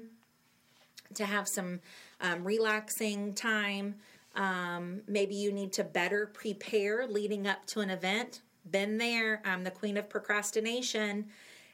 to 1.14 1.26
have 1.26 1.48
some 1.48 1.82
um, 2.24 2.44
relaxing 2.44 3.34
time. 3.34 3.96
Um, 4.36 5.02
maybe 5.08 5.36
you 5.36 5.52
need 5.52 5.74
to 5.74 5.84
better 5.84 6.26
prepare 6.26 7.06
leading 7.06 7.46
up 7.46 7.68
to 7.68 7.82
an 7.82 7.92
event. 7.92 8.42
Been 8.72 8.98
there. 8.98 9.42
I'm 9.46 9.64
the 9.64 9.72
queen 9.72 9.98
of 9.98 10.10
procrastination. 10.10 11.28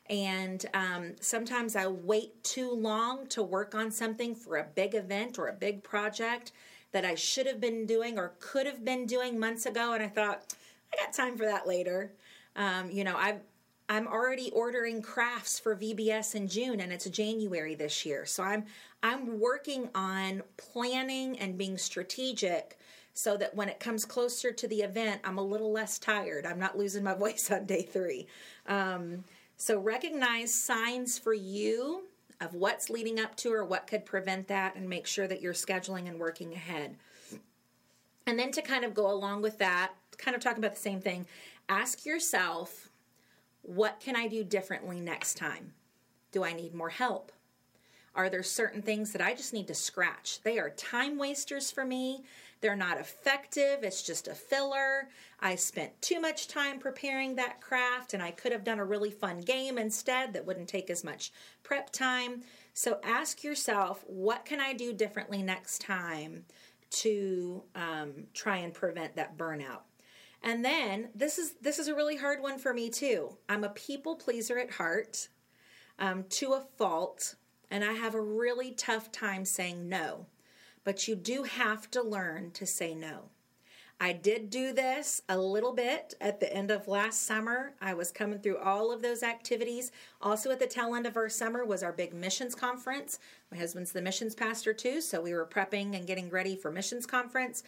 And 0.09 0.65
um, 0.73 1.13
sometimes 1.21 1.75
I 1.75 1.87
wait 1.87 2.43
too 2.43 2.71
long 2.71 3.27
to 3.27 3.43
work 3.43 3.75
on 3.75 3.91
something 3.91 4.33
for 4.33 4.57
a 4.57 4.63
big 4.63 4.95
event 4.95 5.37
or 5.37 5.47
a 5.47 5.53
big 5.53 5.83
project 5.83 6.51
that 6.91 7.05
I 7.05 7.13
should 7.13 7.45
have 7.45 7.61
been 7.61 7.85
doing 7.85 8.17
or 8.17 8.33
could 8.39 8.65
have 8.65 8.83
been 8.83 9.05
doing 9.05 9.39
months 9.39 9.67
ago. 9.67 9.93
And 9.93 10.01
I 10.01 10.07
thought, 10.07 10.55
I 10.91 11.05
got 11.05 11.13
time 11.13 11.37
for 11.37 11.45
that 11.45 11.67
later. 11.67 12.11
Um, 12.55 12.89
you 12.89 13.03
know, 13.03 13.15
I've 13.15 13.41
I'm 13.89 14.07
already 14.07 14.51
ordering 14.51 15.01
crafts 15.01 15.57
for 15.59 15.75
VBS 15.75 16.35
in 16.35 16.47
June 16.47 16.79
and 16.79 16.93
it's 16.93 17.09
January 17.09 17.73
this 17.73 18.05
year. 18.05 18.25
So 18.25 18.43
I'm 18.43 18.65
I'm 19.01 19.39
working 19.39 19.89
on 19.95 20.43
planning 20.57 21.39
and 21.39 21.57
being 21.57 21.77
strategic 21.77 22.77
so 23.15 23.35
that 23.37 23.55
when 23.55 23.67
it 23.67 23.79
comes 23.79 24.05
closer 24.05 24.51
to 24.51 24.67
the 24.67 24.81
event, 24.81 25.21
I'm 25.23 25.39
a 25.39 25.43
little 25.43 25.71
less 25.71 25.97
tired. 25.97 26.45
I'm 26.45 26.59
not 26.59 26.77
losing 26.77 27.03
my 27.03 27.13
voice 27.15 27.49
on 27.51 27.65
day 27.65 27.81
three. 27.81 28.27
Um, 28.67 29.23
so 29.57 29.79
recognize 29.79 30.53
signs 30.53 31.17
for 31.17 31.33
you 31.33 32.03
of 32.39 32.53
what's 32.53 32.89
leading 32.89 33.19
up 33.19 33.35
to 33.37 33.51
or 33.51 33.65
what 33.65 33.87
could 33.87 34.05
prevent 34.05 34.47
that 34.47 34.75
and 34.75 34.87
make 34.87 35.07
sure 35.07 35.27
that 35.27 35.41
you're 35.41 35.53
scheduling 35.53 36.07
and 36.07 36.19
working 36.19 36.53
ahead. 36.53 36.95
And 38.27 38.37
then 38.37 38.51
to 38.51 38.61
kind 38.61 38.85
of 38.85 38.93
go 38.93 39.11
along 39.11 39.41
with 39.41 39.57
that, 39.57 39.93
kind 40.17 40.35
of 40.35 40.41
talk 40.41 40.57
about 40.57 40.75
the 40.75 40.79
same 40.79 41.01
thing, 41.01 41.25
ask 41.67 42.05
yourself 42.05 42.88
what 43.69 43.99
can 43.99 44.15
I 44.15 44.27
do 44.27 44.43
differently 44.43 44.99
next 44.99 45.37
time? 45.37 45.73
Do 46.31 46.43
I 46.43 46.53
need 46.53 46.73
more 46.73 46.89
help? 46.89 47.31
Are 48.15 48.27
there 48.27 48.41
certain 48.41 48.81
things 48.81 49.11
that 49.11 49.21
I 49.21 49.35
just 49.35 49.53
need 49.53 49.67
to 49.67 49.75
scratch? 49.75 50.41
They 50.41 50.57
are 50.57 50.71
time 50.71 51.19
wasters 51.19 51.69
for 51.69 51.85
me. 51.85 52.23
They're 52.61 52.75
not 52.75 52.99
effective. 52.99 53.83
It's 53.83 54.01
just 54.01 54.27
a 54.27 54.33
filler. 54.33 55.09
I 55.39 55.53
spent 55.53 56.01
too 56.01 56.19
much 56.19 56.47
time 56.47 56.79
preparing 56.79 57.35
that 57.35 57.61
craft 57.61 58.15
and 58.15 58.23
I 58.23 58.31
could 58.31 58.51
have 58.53 58.63
done 58.63 58.79
a 58.79 58.85
really 58.85 59.11
fun 59.11 59.39
game 59.41 59.77
instead 59.77 60.33
that 60.33 60.47
wouldn't 60.47 60.67
take 60.67 60.89
as 60.89 61.03
much 61.03 61.31
prep 61.61 61.91
time. 61.91 62.41
So 62.73 62.99
ask 63.03 63.43
yourself, 63.43 64.03
what 64.07 64.45
can 64.45 64.59
I 64.59 64.73
do 64.73 64.93
differently 64.93 65.43
next 65.43 65.81
time 65.81 66.43
to 66.89 67.61
um, 67.75 68.25
try 68.33 68.57
and 68.57 68.73
prevent 68.73 69.15
that 69.15 69.37
burnout? 69.37 69.81
And 70.41 70.63
then 70.63 71.09
this 71.13 71.37
is 71.37 71.53
this 71.61 71.79
is 71.79 71.87
a 71.87 71.95
really 71.95 72.17
hard 72.17 72.41
one 72.41 72.57
for 72.59 72.73
me 72.73 72.89
too. 72.89 73.37
I'm 73.47 73.63
a 73.63 73.69
people 73.69 74.15
pleaser 74.15 74.57
at 74.57 74.71
heart, 74.71 75.27
um, 75.97 76.25
to 76.29 76.53
a 76.53 76.61
fault, 76.77 77.35
and 77.69 77.83
I 77.83 77.93
have 77.93 78.15
a 78.15 78.21
really 78.21 78.71
tough 78.71 79.11
time 79.11 79.45
saying 79.45 79.89
no. 79.89 80.27
But 80.83 81.07
you 81.07 81.15
do 81.15 81.43
have 81.43 81.91
to 81.91 82.01
learn 82.01 82.51
to 82.51 82.65
say 82.65 82.95
no. 82.95 83.29
I 84.01 84.13
did 84.13 84.49
do 84.49 84.71
this 84.71 85.21
a 85.27 85.37
little 85.37 85.73
bit 85.73 86.13
at 86.21 86.39
the 86.39 86.51
end 86.53 86.71
of 86.71 86.87
last 86.87 87.23
summer. 87.23 87.73
I 87.81 87.93
was 87.93 88.11
coming 88.13 88.39
through 88.39 88.59
all 88.59 88.93
of 88.93 89.01
those 89.01 89.23
activities. 89.23 89.91
Also, 90.21 90.51
at 90.51 90.59
the 90.59 90.67
tail 90.67 90.95
end 90.95 91.05
of 91.05 91.17
our 91.17 91.27
summer 91.27 91.65
was 91.65 91.83
our 91.83 91.91
big 91.91 92.13
missions 92.13 92.55
conference. 92.55 93.19
My 93.51 93.57
husband's 93.57 93.91
the 93.91 94.01
missions 94.01 94.35
pastor 94.35 94.73
too, 94.73 95.01
so 95.01 95.19
we 95.19 95.33
were 95.33 95.45
prepping 95.45 95.97
and 95.97 96.07
getting 96.07 96.29
ready 96.29 96.55
for 96.55 96.71
missions 96.71 97.05
conference. 97.05 97.63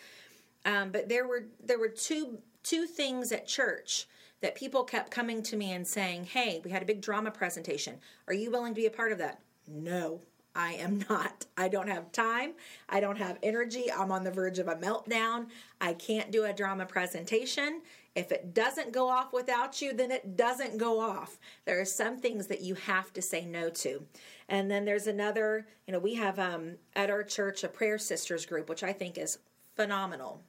Um, 0.63 0.91
but 0.91 1.09
there 1.09 1.27
were 1.27 1.47
there 1.61 1.79
were 1.79 1.89
two 1.89 2.37
two 2.63 2.85
things 2.85 3.31
at 3.31 3.47
church 3.47 4.07
that 4.41 4.55
people 4.55 4.83
kept 4.83 5.11
coming 5.11 5.43
to 5.43 5.55
me 5.55 5.71
and 5.71 5.87
saying, 5.87 6.25
"Hey, 6.25 6.61
we 6.63 6.71
had 6.71 6.81
a 6.81 6.85
big 6.85 7.01
drama 7.01 7.31
presentation. 7.31 7.99
Are 8.27 8.33
you 8.33 8.51
willing 8.51 8.73
to 8.73 8.81
be 8.81 8.87
a 8.87 8.91
part 8.91 9.11
of 9.11 9.17
that?" 9.19 9.41
No. 9.67 10.21
I 10.55 10.73
am 10.73 11.05
not. 11.09 11.45
I 11.57 11.69
don't 11.69 11.87
have 11.87 12.11
time. 12.11 12.53
I 12.89 12.99
don't 12.99 13.17
have 13.17 13.39
energy. 13.41 13.91
I'm 13.91 14.11
on 14.11 14.23
the 14.23 14.31
verge 14.31 14.59
of 14.59 14.67
a 14.67 14.75
meltdown. 14.75 15.47
I 15.79 15.93
can't 15.93 16.31
do 16.31 16.43
a 16.43 16.53
drama 16.53 16.85
presentation. 16.85 17.81
If 18.15 18.31
it 18.33 18.53
doesn't 18.53 18.91
go 18.91 19.07
off 19.07 19.31
without 19.31 19.81
you, 19.81 19.93
then 19.93 20.11
it 20.11 20.35
doesn't 20.35 20.77
go 20.77 20.99
off. 20.99 21.39
There 21.63 21.79
are 21.79 21.85
some 21.85 22.17
things 22.17 22.47
that 22.47 22.61
you 22.61 22.75
have 22.75 23.13
to 23.13 23.21
say 23.21 23.45
no 23.45 23.69
to. 23.69 24.05
And 24.49 24.69
then 24.69 24.83
there's 24.83 25.07
another, 25.07 25.67
you 25.87 25.93
know, 25.93 25.99
we 25.99 26.15
have 26.15 26.37
um, 26.37 26.75
at 26.93 27.09
our 27.09 27.23
church 27.23 27.63
a 27.63 27.69
prayer 27.69 27.97
sisters 27.97 28.45
group, 28.45 28.67
which 28.67 28.83
I 28.83 28.91
think 28.91 29.17
is 29.17 29.39
phenomenal. 29.77 30.43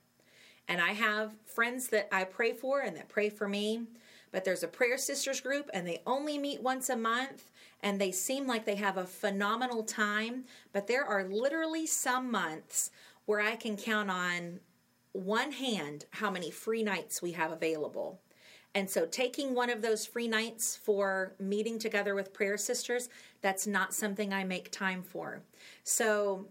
And 0.69 0.81
I 0.81 0.93
have 0.93 1.35
friends 1.45 1.89
that 1.89 2.09
I 2.13 2.25
pray 2.25 2.53
for 2.53 2.81
and 2.81 2.97
that 2.97 3.09
pray 3.09 3.29
for 3.29 3.49
me. 3.49 3.83
But 4.31 4.45
there's 4.45 4.63
a 4.63 4.69
prayer 4.69 4.97
sisters 4.97 5.43
group, 5.43 5.69
and 5.75 5.87
they 5.87 6.01
only 6.07 6.39
meet 6.39 6.63
once 6.63 6.89
a 6.89 6.97
month 6.97 7.51
and 7.83 8.01
they 8.01 8.13
seem 8.13 8.47
like 8.47 8.65
they 8.65 8.77
have 8.77 8.97
a 8.97 9.05
phenomenal 9.05 9.83
time. 9.83 10.45
But 10.73 10.87
there 10.87 11.05
are 11.05 11.25
literally 11.25 11.87
some 11.87 12.31
months 12.31 12.91
where 13.27 13.41
I 13.41 13.57
can 13.57 13.77
count 13.77 14.11
on 14.11 14.61
one 15.13 15.53
hand 15.53 16.07
how 16.11 16.31
many 16.31 16.51
free 16.51 16.83
nights 16.83 17.21
we 17.21 17.33
have 17.33 17.53
available. 17.53 18.21
And 18.75 18.89
so, 18.89 19.05
taking 19.05 19.55
one 19.55 19.69
of 19.69 19.83
those 19.83 20.07
free 20.07 20.29
nights 20.29 20.77
for 20.77 21.35
meeting 21.39 21.79
together 21.79 22.15
with 22.15 22.33
prayer 22.33 22.57
sisters, 22.57 23.11
that's 23.43 23.67
not 23.67 23.93
something 23.93 24.33
I 24.33 24.45
make 24.45 24.71
time 24.71 25.03
for. 25.03 25.43
So, 25.85 26.47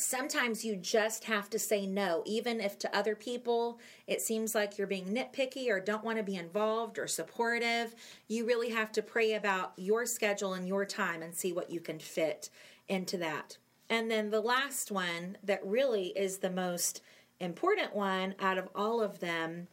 sometimes 0.00 0.64
you 0.64 0.76
just 0.76 1.24
have 1.24 1.50
to 1.50 1.58
say 1.58 1.86
no, 1.86 2.22
even 2.26 2.60
if 2.60 2.78
to 2.78 2.96
other 2.96 3.14
people 3.14 3.78
it 4.06 4.20
seems 4.20 4.54
like 4.54 4.78
you're 4.78 4.86
being 4.86 5.06
nitpicky 5.06 5.68
or 5.68 5.80
don't 5.80 6.04
want 6.04 6.18
to 6.18 6.24
be 6.24 6.36
involved 6.36 6.98
or 6.98 7.06
supportive. 7.06 7.94
You 8.28 8.46
really 8.46 8.70
have 8.70 8.92
to 8.92 9.02
pray 9.02 9.34
about 9.34 9.72
your 9.76 10.06
schedule 10.06 10.54
and 10.54 10.66
your 10.66 10.84
time 10.84 11.22
and 11.22 11.34
see 11.34 11.52
what 11.52 11.70
you 11.70 11.80
can 11.80 11.98
fit 11.98 12.50
into 12.88 13.16
that. 13.18 13.58
And 13.88 14.10
then 14.10 14.30
the 14.30 14.40
last 14.40 14.90
one 14.90 15.36
that 15.42 15.64
really 15.64 16.08
is 16.08 16.38
the 16.38 16.50
most 16.50 17.02
important 17.40 17.94
one 17.94 18.34
out 18.38 18.58
of 18.58 18.68
all 18.74 19.02
of 19.02 19.20
them 19.20 19.68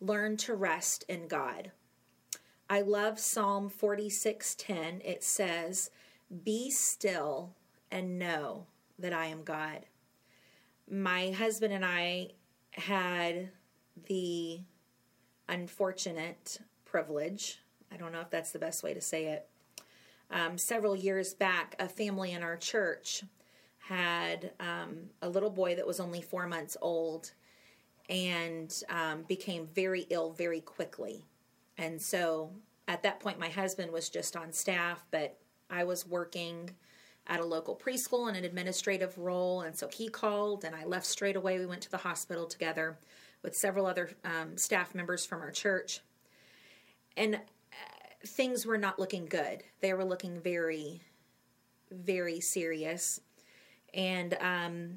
learn 0.00 0.36
to 0.36 0.54
rest 0.54 1.04
in 1.08 1.26
God. 1.26 1.72
I 2.70 2.82
love 2.82 3.18
Psalm 3.18 3.68
46:10. 3.70 5.00
It 5.04 5.24
says, 5.24 5.90
"Be 6.44 6.70
still 6.70 7.54
and 7.90 8.18
know 8.18 8.66
that 8.98 9.12
I 9.12 9.26
am 9.26 9.42
God. 9.42 9.86
My 10.90 11.30
husband 11.30 11.72
and 11.72 11.84
I 11.84 12.30
had 12.72 13.50
the 14.06 14.60
unfortunate 15.48 16.58
privilege, 16.84 17.60
I 17.92 17.96
don't 17.96 18.12
know 18.12 18.20
if 18.20 18.30
that's 18.30 18.52
the 18.52 18.58
best 18.58 18.82
way 18.82 18.94
to 18.94 19.00
say 19.00 19.26
it. 19.26 19.48
Um, 20.30 20.58
several 20.58 20.94
years 20.94 21.34
back, 21.34 21.74
a 21.78 21.88
family 21.88 22.32
in 22.32 22.42
our 22.42 22.56
church 22.56 23.24
had 23.78 24.52
um, 24.60 25.10
a 25.22 25.28
little 25.28 25.50
boy 25.50 25.74
that 25.76 25.86
was 25.86 26.00
only 26.00 26.20
four 26.20 26.46
months 26.46 26.76
old 26.82 27.32
and 28.08 28.82
um, 28.90 29.22
became 29.22 29.66
very 29.66 30.06
ill 30.10 30.32
very 30.32 30.60
quickly. 30.60 31.24
And 31.78 32.00
so 32.00 32.50
at 32.86 33.02
that 33.02 33.20
point, 33.20 33.38
my 33.38 33.48
husband 33.48 33.92
was 33.92 34.08
just 34.08 34.36
on 34.36 34.52
staff, 34.52 35.04
but 35.10 35.38
I 35.70 35.84
was 35.84 36.06
working 36.06 36.70
at 37.28 37.40
a 37.40 37.44
local 37.44 37.76
preschool 37.76 38.28
in 38.28 38.36
an 38.36 38.44
administrative 38.44 39.16
role. 39.18 39.60
And 39.60 39.76
so 39.76 39.88
he 39.88 40.08
called, 40.08 40.64
and 40.64 40.74
I 40.74 40.84
left 40.84 41.06
straight 41.06 41.36
away. 41.36 41.58
We 41.58 41.66
went 41.66 41.82
to 41.82 41.90
the 41.90 41.98
hospital 41.98 42.46
together 42.46 42.98
with 43.42 43.54
several 43.54 43.86
other 43.86 44.10
um, 44.24 44.56
staff 44.56 44.94
members 44.94 45.26
from 45.26 45.42
our 45.42 45.50
church. 45.50 46.00
And 47.16 47.34
uh, 47.34 47.38
things 48.26 48.64
were 48.64 48.78
not 48.78 48.98
looking 48.98 49.26
good. 49.26 49.62
They 49.80 49.92
were 49.92 50.04
looking 50.04 50.40
very, 50.40 51.02
very 51.90 52.40
serious. 52.40 53.20
And 53.92 54.34
um, 54.40 54.94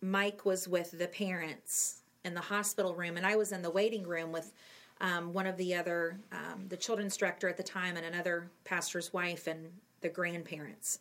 Mike 0.00 0.44
was 0.44 0.68
with 0.68 0.96
the 0.96 1.08
parents 1.08 2.02
in 2.24 2.34
the 2.34 2.40
hospital 2.40 2.94
room, 2.94 3.16
and 3.16 3.26
I 3.26 3.36
was 3.36 3.50
in 3.50 3.62
the 3.62 3.70
waiting 3.70 4.06
room 4.06 4.30
with 4.30 4.52
um, 5.00 5.32
one 5.32 5.46
of 5.46 5.56
the 5.56 5.74
other, 5.74 6.18
um, 6.32 6.66
the 6.68 6.76
children's 6.76 7.16
director 7.16 7.48
at 7.48 7.56
the 7.56 7.62
time, 7.62 7.96
and 7.96 8.04
another 8.04 8.50
pastor's 8.64 9.12
wife 9.12 9.46
and 9.46 9.68
the 10.02 10.08
grandparents 10.08 10.98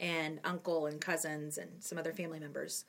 and 0.00 0.40
uncle 0.44 0.86
and 0.86 1.00
cousins 1.00 1.58
and 1.58 1.70
some 1.80 1.98
other 1.98 2.12
family 2.12 2.40
members. 2.40 2.84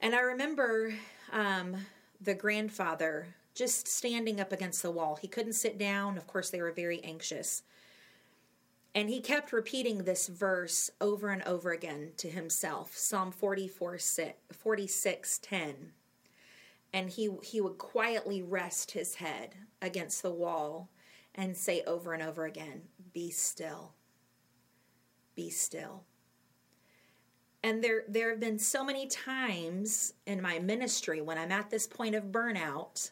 And 0.00 0.14
I 0.14 0.20
remember 0.20 0.94
um, 1.30 1.76
the 2.20 2.34
grandfather 2.34 3.28
just 3.54 3.86
standing 3.86 4.40
up 4.40 4.52
against 4.52 4.82
the 4.82 4.90
wall. 4.90 5.18
He 5.20 5.28
couldn't 5.28 5.52
sit 5.52 5.78
down. 5.78 6.16
Of 6.16 6.26
course, 6.26 6.50
they 6.50 6.62
were 6.62 6.72
very 6.72 7.04
anxious. 7.04 7.62
And 8.94 9.08
he 9.08 9.20
kept 9.20 9.52
repeating 9.52 9.98
this 9.98 10.26
verse 10.26 10.90
over 11.00 11.28
and 11.28 11.42
over 11.42 11.70
again 11.70 12.12
to 12.16 12.28
himself 12.28 12.96
Psalm 12.96 13.30
44, 13.30 13.98
46 14.52 15.38
10. 15.38 15.92
And 16.92 17.10
he, 17.10 17.30
he 17.42 17.60
would 17.60 17.78
quietly 17.78 18.42
rest 18.42 18.92
his 18.92 19.16
head 19.16 19.54
against 19.80 20.22
the 20.22 20.32
wall 20.32 20.88
and 21.34 21.56
say 21.56 21.82
over 21.86 22.12
and 22.12 22.22
over 22.22 22.46
again, 22.46 22.82
Be 23.12 23.30
still 23.30 23.92
be 25.40 25.50
still. 25.50 26.04
And 27.62 27.82
there 27.82 28.02
there 28.08 28.30
have 28.30 28.40
been 28.40 28.58
so 28.58 28.84
many 28.84 29.06
times 29.06 30.14
in 30.26 30.40
my 30.40 30.58
ministry 30.58 31.20
when 31.20 31.38
I'm 31.38 31.52
at 31.52 31.70
this 31.70 31.86
point 31.86 32.14
of 32.14 32.24
burnout 32.24 33.10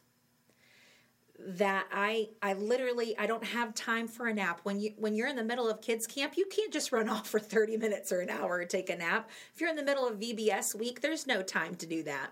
that 1.38 1.86
I 1.92 2.30
I 2.42 2.54
literally 2.54 3.16
I 3.18 3.26
don't 3.26 3.44
have 3.44 3.74
time 3.74 4.08
for 4.08 4.26
a 4.26 4.34
nap. 4.34 4.60
When 4.62 4.80
you 4.80 4.92
when 4.96 5.14
you're 5.14 5.28
in 5.28 5.36
the 5.36 5.44
middle 5.44 5.70
of 5.70 5.80
kids 5.80 6.06
camp, 6.06 6.36
you 6.36 6.46
can't 6.46 6.72
just 6.72 6.92
run 6.92 7.08
off 7.14 7.28
for 7.28 7.40
30 7.40 7.76
minutes 7.76 8.12
or 8.12 8.20
an 8.20 8.30
hour 8.30 8.58
and 8.58 8.70
take 8.70 8.90
a 8.90 8.96
nap. 8.96 9.30
If 9.54 9.60
you're 9.60 9.70
in 9.70 9.76
the 9.76 9.82
middle 9.82 10.06
of 10.06 10.18
VBS 10.18 10.74
week, 10.74 11.00
there's 11.00 11.26
no 11.26 11.42
time 11.42 11.74
to 11.76 11.86
do 11.86 12.02
that. 12.04 12.30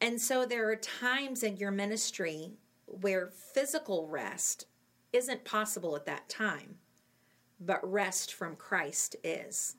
And 0.00 0.20
so 0.20 0.44
there 0.44 0.68
are 0.70 0.76
times 0.76 1.42
in 1.42 1.56
your 1.56 1.70
ministry 1.70 2.52
where 2.86 3.28
physical 3.28 4.08
rest 4.08 4.66
isn't 5.12 5.44
possible 5.44 5.96
at 5.96 6.06
that 6.06 6.28
time 6.28 6.76
but 7.60 7.80
rest 7.90 8.32
from 8.32 8.56
Christ 8.56 9.16
is. 9.24 9.76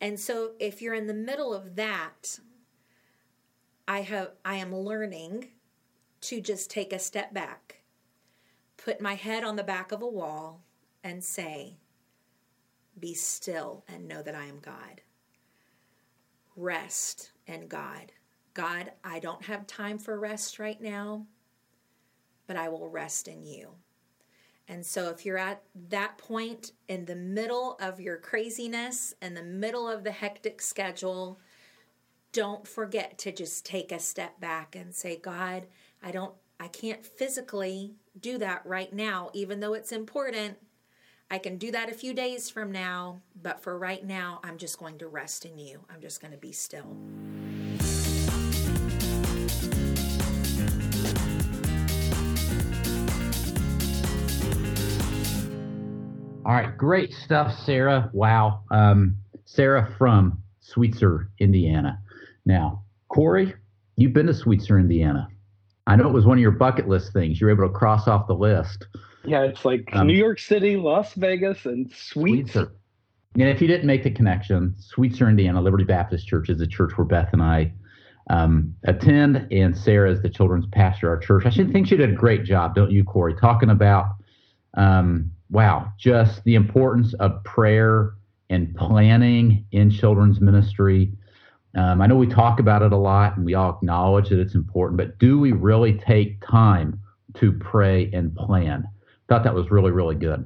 And 0.00 0.18
so 0.18 0.52
if 0.58 0.80
you're 0.80 0.94
in 0.94 1.06
the 1.06 1.14
middle 1.14 1.52
of 1.52 1.76
that, 1.76 2.38
I 3.86 4.02
have 4.02 4.32
I 4.44 4.56
am 4.56 4.74
learning 4.74 5.48
to 6.22 6.40
just 6.40 6.70
take 6.70 6.92
a 6.92 6.98
step 6.98 7.34
back, 7.34 7.82
put 8.76 9.00
my 9.00 9.14
head 9.14 9.44
on 9.44 9.56
the 9.56 9.64
back 9.64 9.92
of 9.92 10.02
a 10.02 10.08
wall 10.08 10.62
and 11.02 11.22
say, 11.24 11.76
be 12.98 13.14
still 13.14 13.84
and 13.88 14.06
know 14.06 14.22
that 14.22 14.34
I 14.34 14.44
am 14.44 14.60
God. 14.60 15.00
Rest 16.56 17.32
in 17.46 17.68
God. 17.68 18.12
God, 18.52 18.92
I 19.02 19.20
don't 19.20 19.44
have 19.44 19.66
time 19.66 19.98
for 19.98 20.18
rest 20.18 20.58
right 20.58 20.80
now, 20.80 21.26
but 22.46 22.56
I 22.56 22.68
will 22.68 22.88
rest 22.88 23.28
in 23.28 23.44
you. 23.44 23.70
And 24.70 24.86
so, 24.86 25.10
if 25.10 25.26
you're 25.26 25.36
at 25.36 25.62
that 25.88 26.16
point 26.16 26.70
in 26.86 27.04
the 27.04 27.16
middle 27.16 27.76
of 27.80 28.00
your 28.00 28.16
craziness, 28.16 29.12
in 29.20 29.34
the 29.34 29.42
middle 29.42 29.88
of 29.88 30.04
the 30.04 30.12
hectic 30.12 30.62
schedule, 30.62 31.40
don't 32.32 32.68
forget 32.68 33.18
to 33.18 33.32
just 33.32 33.66
take 33.66 33.90
a 33.90 33.98
step 33.98 34.38
back 34.38 34.76
and 34.76 34.94
say, 34.94 35.16
God, 35.16 35.66
I 36.00 36.12
don't, 36.12 36.34
I 36.60 36.68
can't 36.68 37.04
physically 37.04 37.96
do 38.20 38.38
that 38.38 38.62
right 38.64 38.92
now, 38.92 39.30
even 39.34 39.58
though 39.58 39.74
it's 39.74 39.90
important. 39.90 40.56
I 41.32 41.38
can 41.38 41.58
do 41.58 41.72
that 41.72 41.90
a 41.90 41.94
few 41.94 42.14
days 42.14 42.48
from 42.48 42.70
now, 42.70 43.22
but 43.42 43.60
for 43.60 43.76
right 43.76 44.06
now, 44.06 44.38
I'm 44.44 44.56
just 44.56 44.78
going 44.78 44.98
to 44.98 45.08
rest 45.08 45.44
in 45.44 45.58
you. 45.58 45.80
I'm 45.92 46.00
just 46.00 46.20
going 46.20 46.32
to 46.32 46.38
be 46.38 46.52
still. 46.52 46.96
All 56.50 56.56
right, 56.56 56.76
great 56.76 57.12
stuff, 57.12 57.56
Sarah. 57.64 58.10
Wow. 58.12 58.64
Um, 58.72 59.14
Sarah 59.44 59.94
from 59.96 60.42
Sweetser, 60.58 61.30
Indiana. 61.38 62.00
Now, 62.44 62.82
Corey, 63.06 63.54
you've 63.94 64.14
been 64.14 64.26
to 64.26 64.34
Sweetser, 64.34 64.76
Indiana. 64.80 65.28
I 65.86 65.94
know 65.94 66.08
it 66.08 66.12
was 66.12 66.26
one 66.26 66.38
of 66.38 66.42
your 66.42 66.50
bucket 66.50 66.88
list 66.88 67.12
things. 67.12 67.40
You 67.40 67.46
were 67.46 67.52
able 67.52 67.68
to 67.68 67.72
cross 67.72 68.08
off 68.08 68.26
the 68.26 68.34
list. 68.34 68.84
Yeah, 69.24 69.42
it's 69.42 69.64
like 69.64 69.90
um, 69.92 70.08
New 70.08 70.16
York 70.16 70.40
City, 70.40 70.76
Las 70.76 71.14
Vegas, 71.14 71.66
and 71.66 71.88
Sweetser. 71.92 72.72
And 73.36 73.48
if 73.48 73.60
you 73.60 73.68
didn't 73.68 73.86
make 73.86 74.02
the 74.02 74.10
connection, 74.10 74.74
Sweetser, 74.76 75.28
Indiana, 75.28 75.62
Liberty 75.62 75.84
Baptist 75.84 76.26
Church 76.26 76.50
is 76.50 76.60
a 76.60 76.66
church 76.66 76.98
where 76.98 77.04
Beth 77.04 77.28
and 77.32 77.42
I 77.42 77.72
um, 78.28 78.74
attend. 78.82 79.46
And 79.52 79.78
Sarah 79.78 80.10
is 80.10 80.20
the 80.20 80.28
children's 80.28 80.66
pastor 80.72 81.06
at 81.06 81.10
our 81.10 81.18
church. 81.18 81.46
I 81.46 81.50
should 81.50 81.72
think 81.72 81.86
she 81.86 81.96
did 81.96 82.10
a 82.10 82.14
great 82.14 82.42
job, 82.42 82.74
don't 82.74 82.90
you, 82.90 83.04
Corey? 83.04 83.36
Talking 83.36 83.70
about 83.70 84.06
um, 84.74 85.30
wow, 85.50 85.92
just 85.98 86.44
the 86.44 86.54
importance 86.54 87.14
of 87.14 87.42
prayer 87.44 88.14
and 88.48 88.74
planning 88.74 89.64
in 89.72 89.90
children's 89.90 90.40
ministry. 90.40 91.12
Um, 91.76 92.00
I 92.00 92.06
know 92.06 92.16
we 92.16 92.26
talk 92.26 92.58
about 92.58 92.82
it 92.82 92.92
a 92.92 92.96
lot 92.96 93.36
and 93.36 93.46
we 93.46 93.54
all 93.54 93.70
acknowledge 93.70 94.28
that 94.30 94.40
it's 94.40 94.54
important, 94.54 94.98
but 94.98 95.18
do 95.18 95.38
we 95.38 95.52
really 95.52 95.94
take 95.94 96.44
time 96.44 97.00
to 97.34 97.52
pray 97.52 98.10
and 98.12 98.34
plan? 98.34 98.88
Thought 99.28 99.44
that 99.44 99.54
was 99.54 99.70
really, 99.70 99.92
really 99.92 100.16
good. 100.16 100.44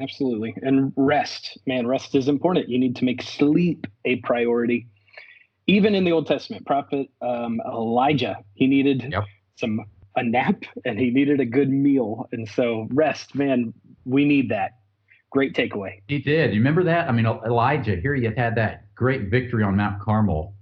Absolutely. 0.00 0.54
And 0.62 0.92
rest, 0.96 1.58
man, 1.66 1.86
rest 1.86 2.14
is 2.14 2.28
important. 2.28 2.68
You 2.68 2.78
need 2.78 2.96
to 2.96 3.04
make 3.04 3.22
sleep 3.22 3.86
a 4.04 4.16
priority. 4.16 4.88
Even 5.66 5.94
in 5.94 6.04
the 6.04 6.12
Old 6.12 6.26
Testament, 6.26 6.66
prophet 6.66 7.08
um, 7.22 7.60
Elijah, 7.66 8.38
he 8.54 8.66
needed 8.66 9.08
yep. 9.10 9.24
some 9.56 9.84
a 10.16 10.22
nap 10.22 10.62
and 10.84 10.98
he 10.98 11.10
needed 11.10 11.40
a 11.40 11.44
good 11.44 11.70
meal. 11.70 12.28
And 12.32 12.48
so 12.48 12.88
rest, 12.92 13.34
man, 13.34 13.72
we 14.04 14.24
need 14.24 14.50
that. 14.50 14.72
Great 15.30 15.54
takeaway. 15.54 16.00
He 16.08 16.18
did. 16.18 16.52
You 16.52 16.58
remember 16.58 16.82
that? 16.84 17.08
I 17.08 17.12
mean, 17.12 17.26
Elijah, 17.26 17.96
here 17.96 18.14
he 18.16 18.24
had 18.24 18.56
that 18.56 18.92
great 18.96 19.30
victory 19.30 19.62
on 19.62 19.76
Mount 19.76 20.00
Carmel. 20.02 20.54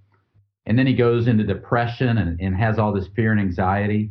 And 0.66 0.78
then 0.78 0.87
he 0.87 0.92
goes 0.92 1.26
into 1.26 1.44
depression 1.44 2.18
and, 2.18 2.38
and 2.38 2.54
has 2.54 2.78
all 2.78 2.92
this 2.92 3.08
fear 3.16 3.32
and 3.32 3.40
anxiety. 3.40 4.11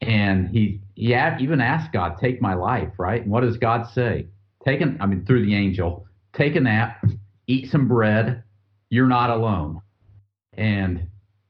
And 0.00 0.48
he, 0.48 0.80
he 0.96 1.14
even 1.14 1.60
asked 1.60 1.92
God, 1.92 2.18
take 2.18 2.42
my 2.42 2.54
life, 2.54 2.90
right? 2.98 3.22
And 3.22 3.30
what 3.30 3.42
does 3.42 3.56
God 3.56 3.86
say? 3.94 4.26
Take 4.64 4.80
an, 4.80 4.98
I 5.00 5.06
mean, 5.06 5.24
through 5.24 5.46
the 5.46 5.54
angel, 5.54 6.04
take 6.32 6.56
a 6.56 6.60
nap, 6.60 7.04
eat 7.46 7.70
some 7.70 7.86
bread. 7.86 8.42
You're 8.90 9.06
not 9.06 9.30
alone. 9.30 9.80
And 10.54 11.06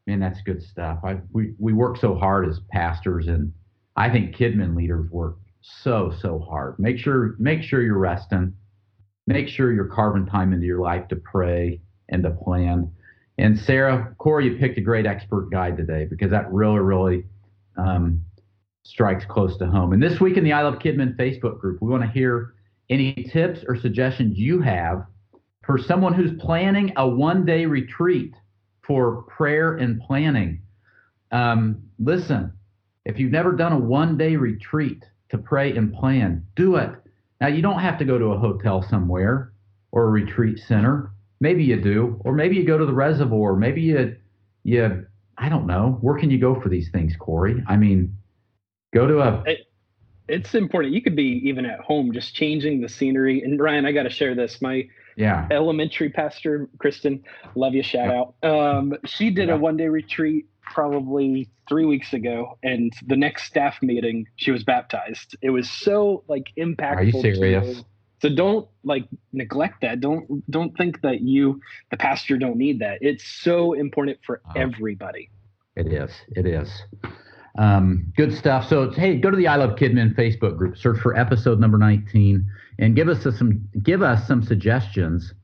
man, 0.06 0.20
that's 0.20 0.40
good 0.42 0.62
stuff. 0.62 1.00
I, 1.04 1.18
we, 1.32 1.54
we 1.58 1.72
work 1.72 1.96
so 1.96 2.14
hard 2.14 2.48
as 2.48 2.60
pastors 2.70 3.28
and 3.28 3.52
I 3.96 4.10
think 4.10 4.34
KidMin 4.34 4.76
leaders 4.76 5.10
work 5.10 5.36
so 5.60 6.12
so 6.20 6.38
hard. 6.38 6.78
Make 6.78 6.98
sure 6.98 7.36
make 7.38 7.62
sure 7.62 7.82
you're 7.82 7.98
resting. 7.98 8.54
Make 9.26 9.48
sure 9.48 9.72
you're 9.72 9.84
carving 9.84 10.26
time 10.26 10.52
into 10.52 10.66
your 10.66 10.80
life 10.80 11.08
to 11.08 11.16
pray 11.16 11.80
and 12.08 12.22
to 12.24 12.30
plan. 12.30 12.90
And 13.38 13.58
Sarah, 13.58 14.14
Corey, 14.18 14.46
you 14.46 14.58
picked 14.58 14.78
a 14.78 14.80
great 14.80 15.06
expert 15.06 15.50
guide 15.50 15.76
today 15.76 16.06
because 16.08 16.30
that 16.30 16.52
really 16.52 16.80
really 16.80 17.24
um, 17.76 18.22
strikes 18.82 19.24
close 19.24 19.56
to 19.58 19.66
home. 19.66 19.92
And 19.92 20.02
this 20.02 20.20
week 20.20 20.36
in 20.36 20.44
the 20.44 20.52
I 20.52 20.62
Love 20.62 20.78
KidMin 20.78 21.16
Facebook 21.16 21.60
group, 21.60 21.80
we 21.80 21.90
want 21.90 22.02
to 22.02 22.08
hear 22.08 22.54
any 22.90 23.14
tips 23.32 23.60
or 23.66 23.76
suggestions 23.76 24.36
you 24.36 24.60
have 24.60 25.06
for 25.64 25.78
someone 25.78 26.12
who's 26.12 26.32
planning 26.40 26.92
a 26.96 27.06
one 27.06 27.44
day 27.46 27.66
retreat 27.66 28.34
for 28.82 29.22
prayer 29.22 29.76
and 29.76 30.00
planning. 30.00 30.62
Um, 31.30 31.82
listen, 31.98 32.52
if 33.04 33.18
you've 33.18 33.32
never 33.32 33.52
done 33.52 33.72
a 33.72 33.78
one 33.78 34.16
day 34.16 34.36
retreat, 34.36 35.04
to 35.32 35.38
pray 35.38 35.74
and 35.76 35.92
plan. 35.92 36.46
Do 36.54 36.76
it. 36.76 36.90
Now, 37.40 37.48
you 37.48 37.62
don't 37.62 37.80
have 37.80 37.98
to 37.98 38.04
go 38.04 38.18
to 38.18 38.26
a 38.26 38.38
hotel 38.38 38.86
somewhere 38.88 39.52
or 39.90 40.04
a 40.04 40.10
retreat 40.10 40.58
center. 40.60 41.10
Maybe 41.40 41.64
you 41.64 41.80
do, 41.80 42.20
or 42.20 42.32
maybe 42.32 42.54
you 42.54 42.64
go 42.64 42.78
to 42.78 42.86
the 42.86 42.92
reservoir. 42.92 43.56
Maybe 43.56 43.80
you, 43.80 44.16
you, 44.62 45.06
I 45.38 45.48
don't 45.48 45.66
know. 45.66 45.98
Where 46.02 46.18
can 46.18 46.30
you 46.30 46.38
go 46.38 46.60
for 46.60 46.68
these 46.68 46.90
things, 46.90 47.14
Corey? 47.18 47.64
I 47.66 47.76
mean, 47.76 48.16
go 48.94 49.06
to 49.06 49.20
a. 49.20 49.42
It, 49.46 49.66
it's 50.32 50.54
important. 50.54 50.94
You 50.94 51.02
could 51.02 51.14
be 51.14 51.42
even 51.44 51.66
at 51.66 51.80
home, 51.80 52.12
just 52.12 52.34
changing 52.34 52.80
the 52.80 52.88
scenery. 52.88 53.42
And 53.42 53.60
Ryan, 53.60 53.84
I 53.84 53.92
got 53.92 54.04
to 54.04 54.10
share 54.10 54.34
this. 54.34 54.62
My 54.62 54.88
yeah 55.14 55.46
elementary 55.50 56.08
pastor, 56.08 56.70
Kristen, 56.78 57.22
love 57.54 57.74
you. 57.74 57.82
Shout 57.82 58.08
yeah. 58.42 58.48
out. 58.48 58.50
Um, 58.50 58.94
she 59.04 59.30
did 59.30 59.48
yeah. 59.48 59.54
a 59.54 59.58
one 59.58 59.76
day 59.76 59.88
retreat 59.88 60.46
probably 60.62 61.50
three 61.68 61.84
weeks 61.84 62.14
ago, 62.14 62.58
and 62.62 62.92
the 63.06 63.16
next 63.16 63.44
staff 63.44 63.76
meeting, 63.82 64.26
she 64.36 64.50
was 64.50 64.64
baptized. 64.64 65.36
It 65.42 65.50
was 65.50 65.70
so 65.70 66.24
like 66.28 66.50
impactful. 66.56 66.96
Are 66.96 67.02
you 67.02 67.20
serious? 67.20 67.84
So 68.22 68.34
don't 68.34 68.68
like 68.84 69.06
neglect 69.32 69.82
that. 69.82 70.00
Don't 70.00 70.50
don't 70.50 70.74
think 70.78 71.02
that 71.02 71.20
you, 71.20 71.60
the 71.90 71.98
pastor, 71.98 72.38
don't 72.38 72.56
need 72.56 72.78
that. 72.78 72.98
It's 73.02 73.24
so 73.24 73.74
important 73.74 74.18
for 74.24 74.40
everybody. 74.56 75.28
It 75.76 75.92
is. 75.92 76.10
It 76.28 76.46
is. 76.46 76.70
Um, 77.56 78.12
good 78.16 78.34
stuff. 78.34 78.68
So 78.68 78.90
hey, 78.90 79.16
go 79.16 79.30
to 79.30 79.36
the 79.36 79.46
I 79.46 79.56
Love 79.56 79.76
Kidmin 79.76 80.14
Facebook 80.14 80.56
group, 80.56 80.76
search 80.76 80.98
for 81.00 81.16
episode 81.16 81.60
number 81.60 81.78
19, 81.78 82.50
and 82.78 82.96
give 82.96 83.08
us 83.08 83.26
a, 83.26 83.32
some 83.32 83.68
give 83.82 84.02
us 84.02 84.26
some 84.26 84.42
suggestions 84.42 85.34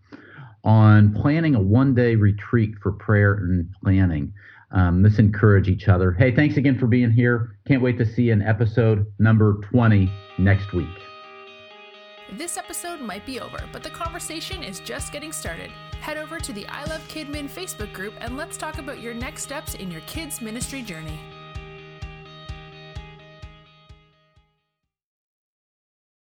on 0.64 1.14
planning 1.14 1.55
a 1.55 1.61
one 1.61 1.94
day 1.94 2.14
retreat 2.14 2.75
for 2.83 2.92
prayer 2.92 3.35
and 3.35 3.68
planning. 3.83 4.33
Um, 4.71 5.03
let's 5.03 5.18
encourage 5.18 5.68
each 5.68 5.88
other. 5.88 6.12
Hey, 6.12 6.35
thanks 6.35 6.57
again 6.57 6.79
for 6.79 6.87
being 6.87 7.11
here. 7.11 7.57
Can't 7.66 7.83
wait 7.83 7.97
to 7.99 8.07
see 8.07 8.25
you 8.25 8.35
in 8.35 8.42
episode 8.42 9.07
number 9.18 9.61
20 9.71 10.11
next 10.38 10.73
week. 10.73 10.88
This 12.33 12.59
episode 12.59 13.01
might 13.01 13.25
be 13.25 13.40
over, 13.40 13.59
but 13.73 13.83
the 13.83 13.88
conversation 13.88 14.62
is 14.62 14.81
just 14.81 15.12
getting 15.12 15.33
started. 15.33 15.71
Head 16.01 16.18
over 16.18 16.38
to 16.38 16.53
the 16.53 16.66
I 16.66 16.85
Love 16.85 17.01
Kidmin 17.09 17.49
Facebook 17.49 17.92
group 17.94 18.12
and 18.21 18.37
let's 18.37 18.59
talk 18.59 18.79
about 18.79 19.01
your 19.01 19.14
next 19.14 19.44
steps 19.44 19.75
in 19.75 19.90
your 19.90 20.03
kids' 20.03 20.42
ministry 20.42 20.83
journey. 20.83 21.18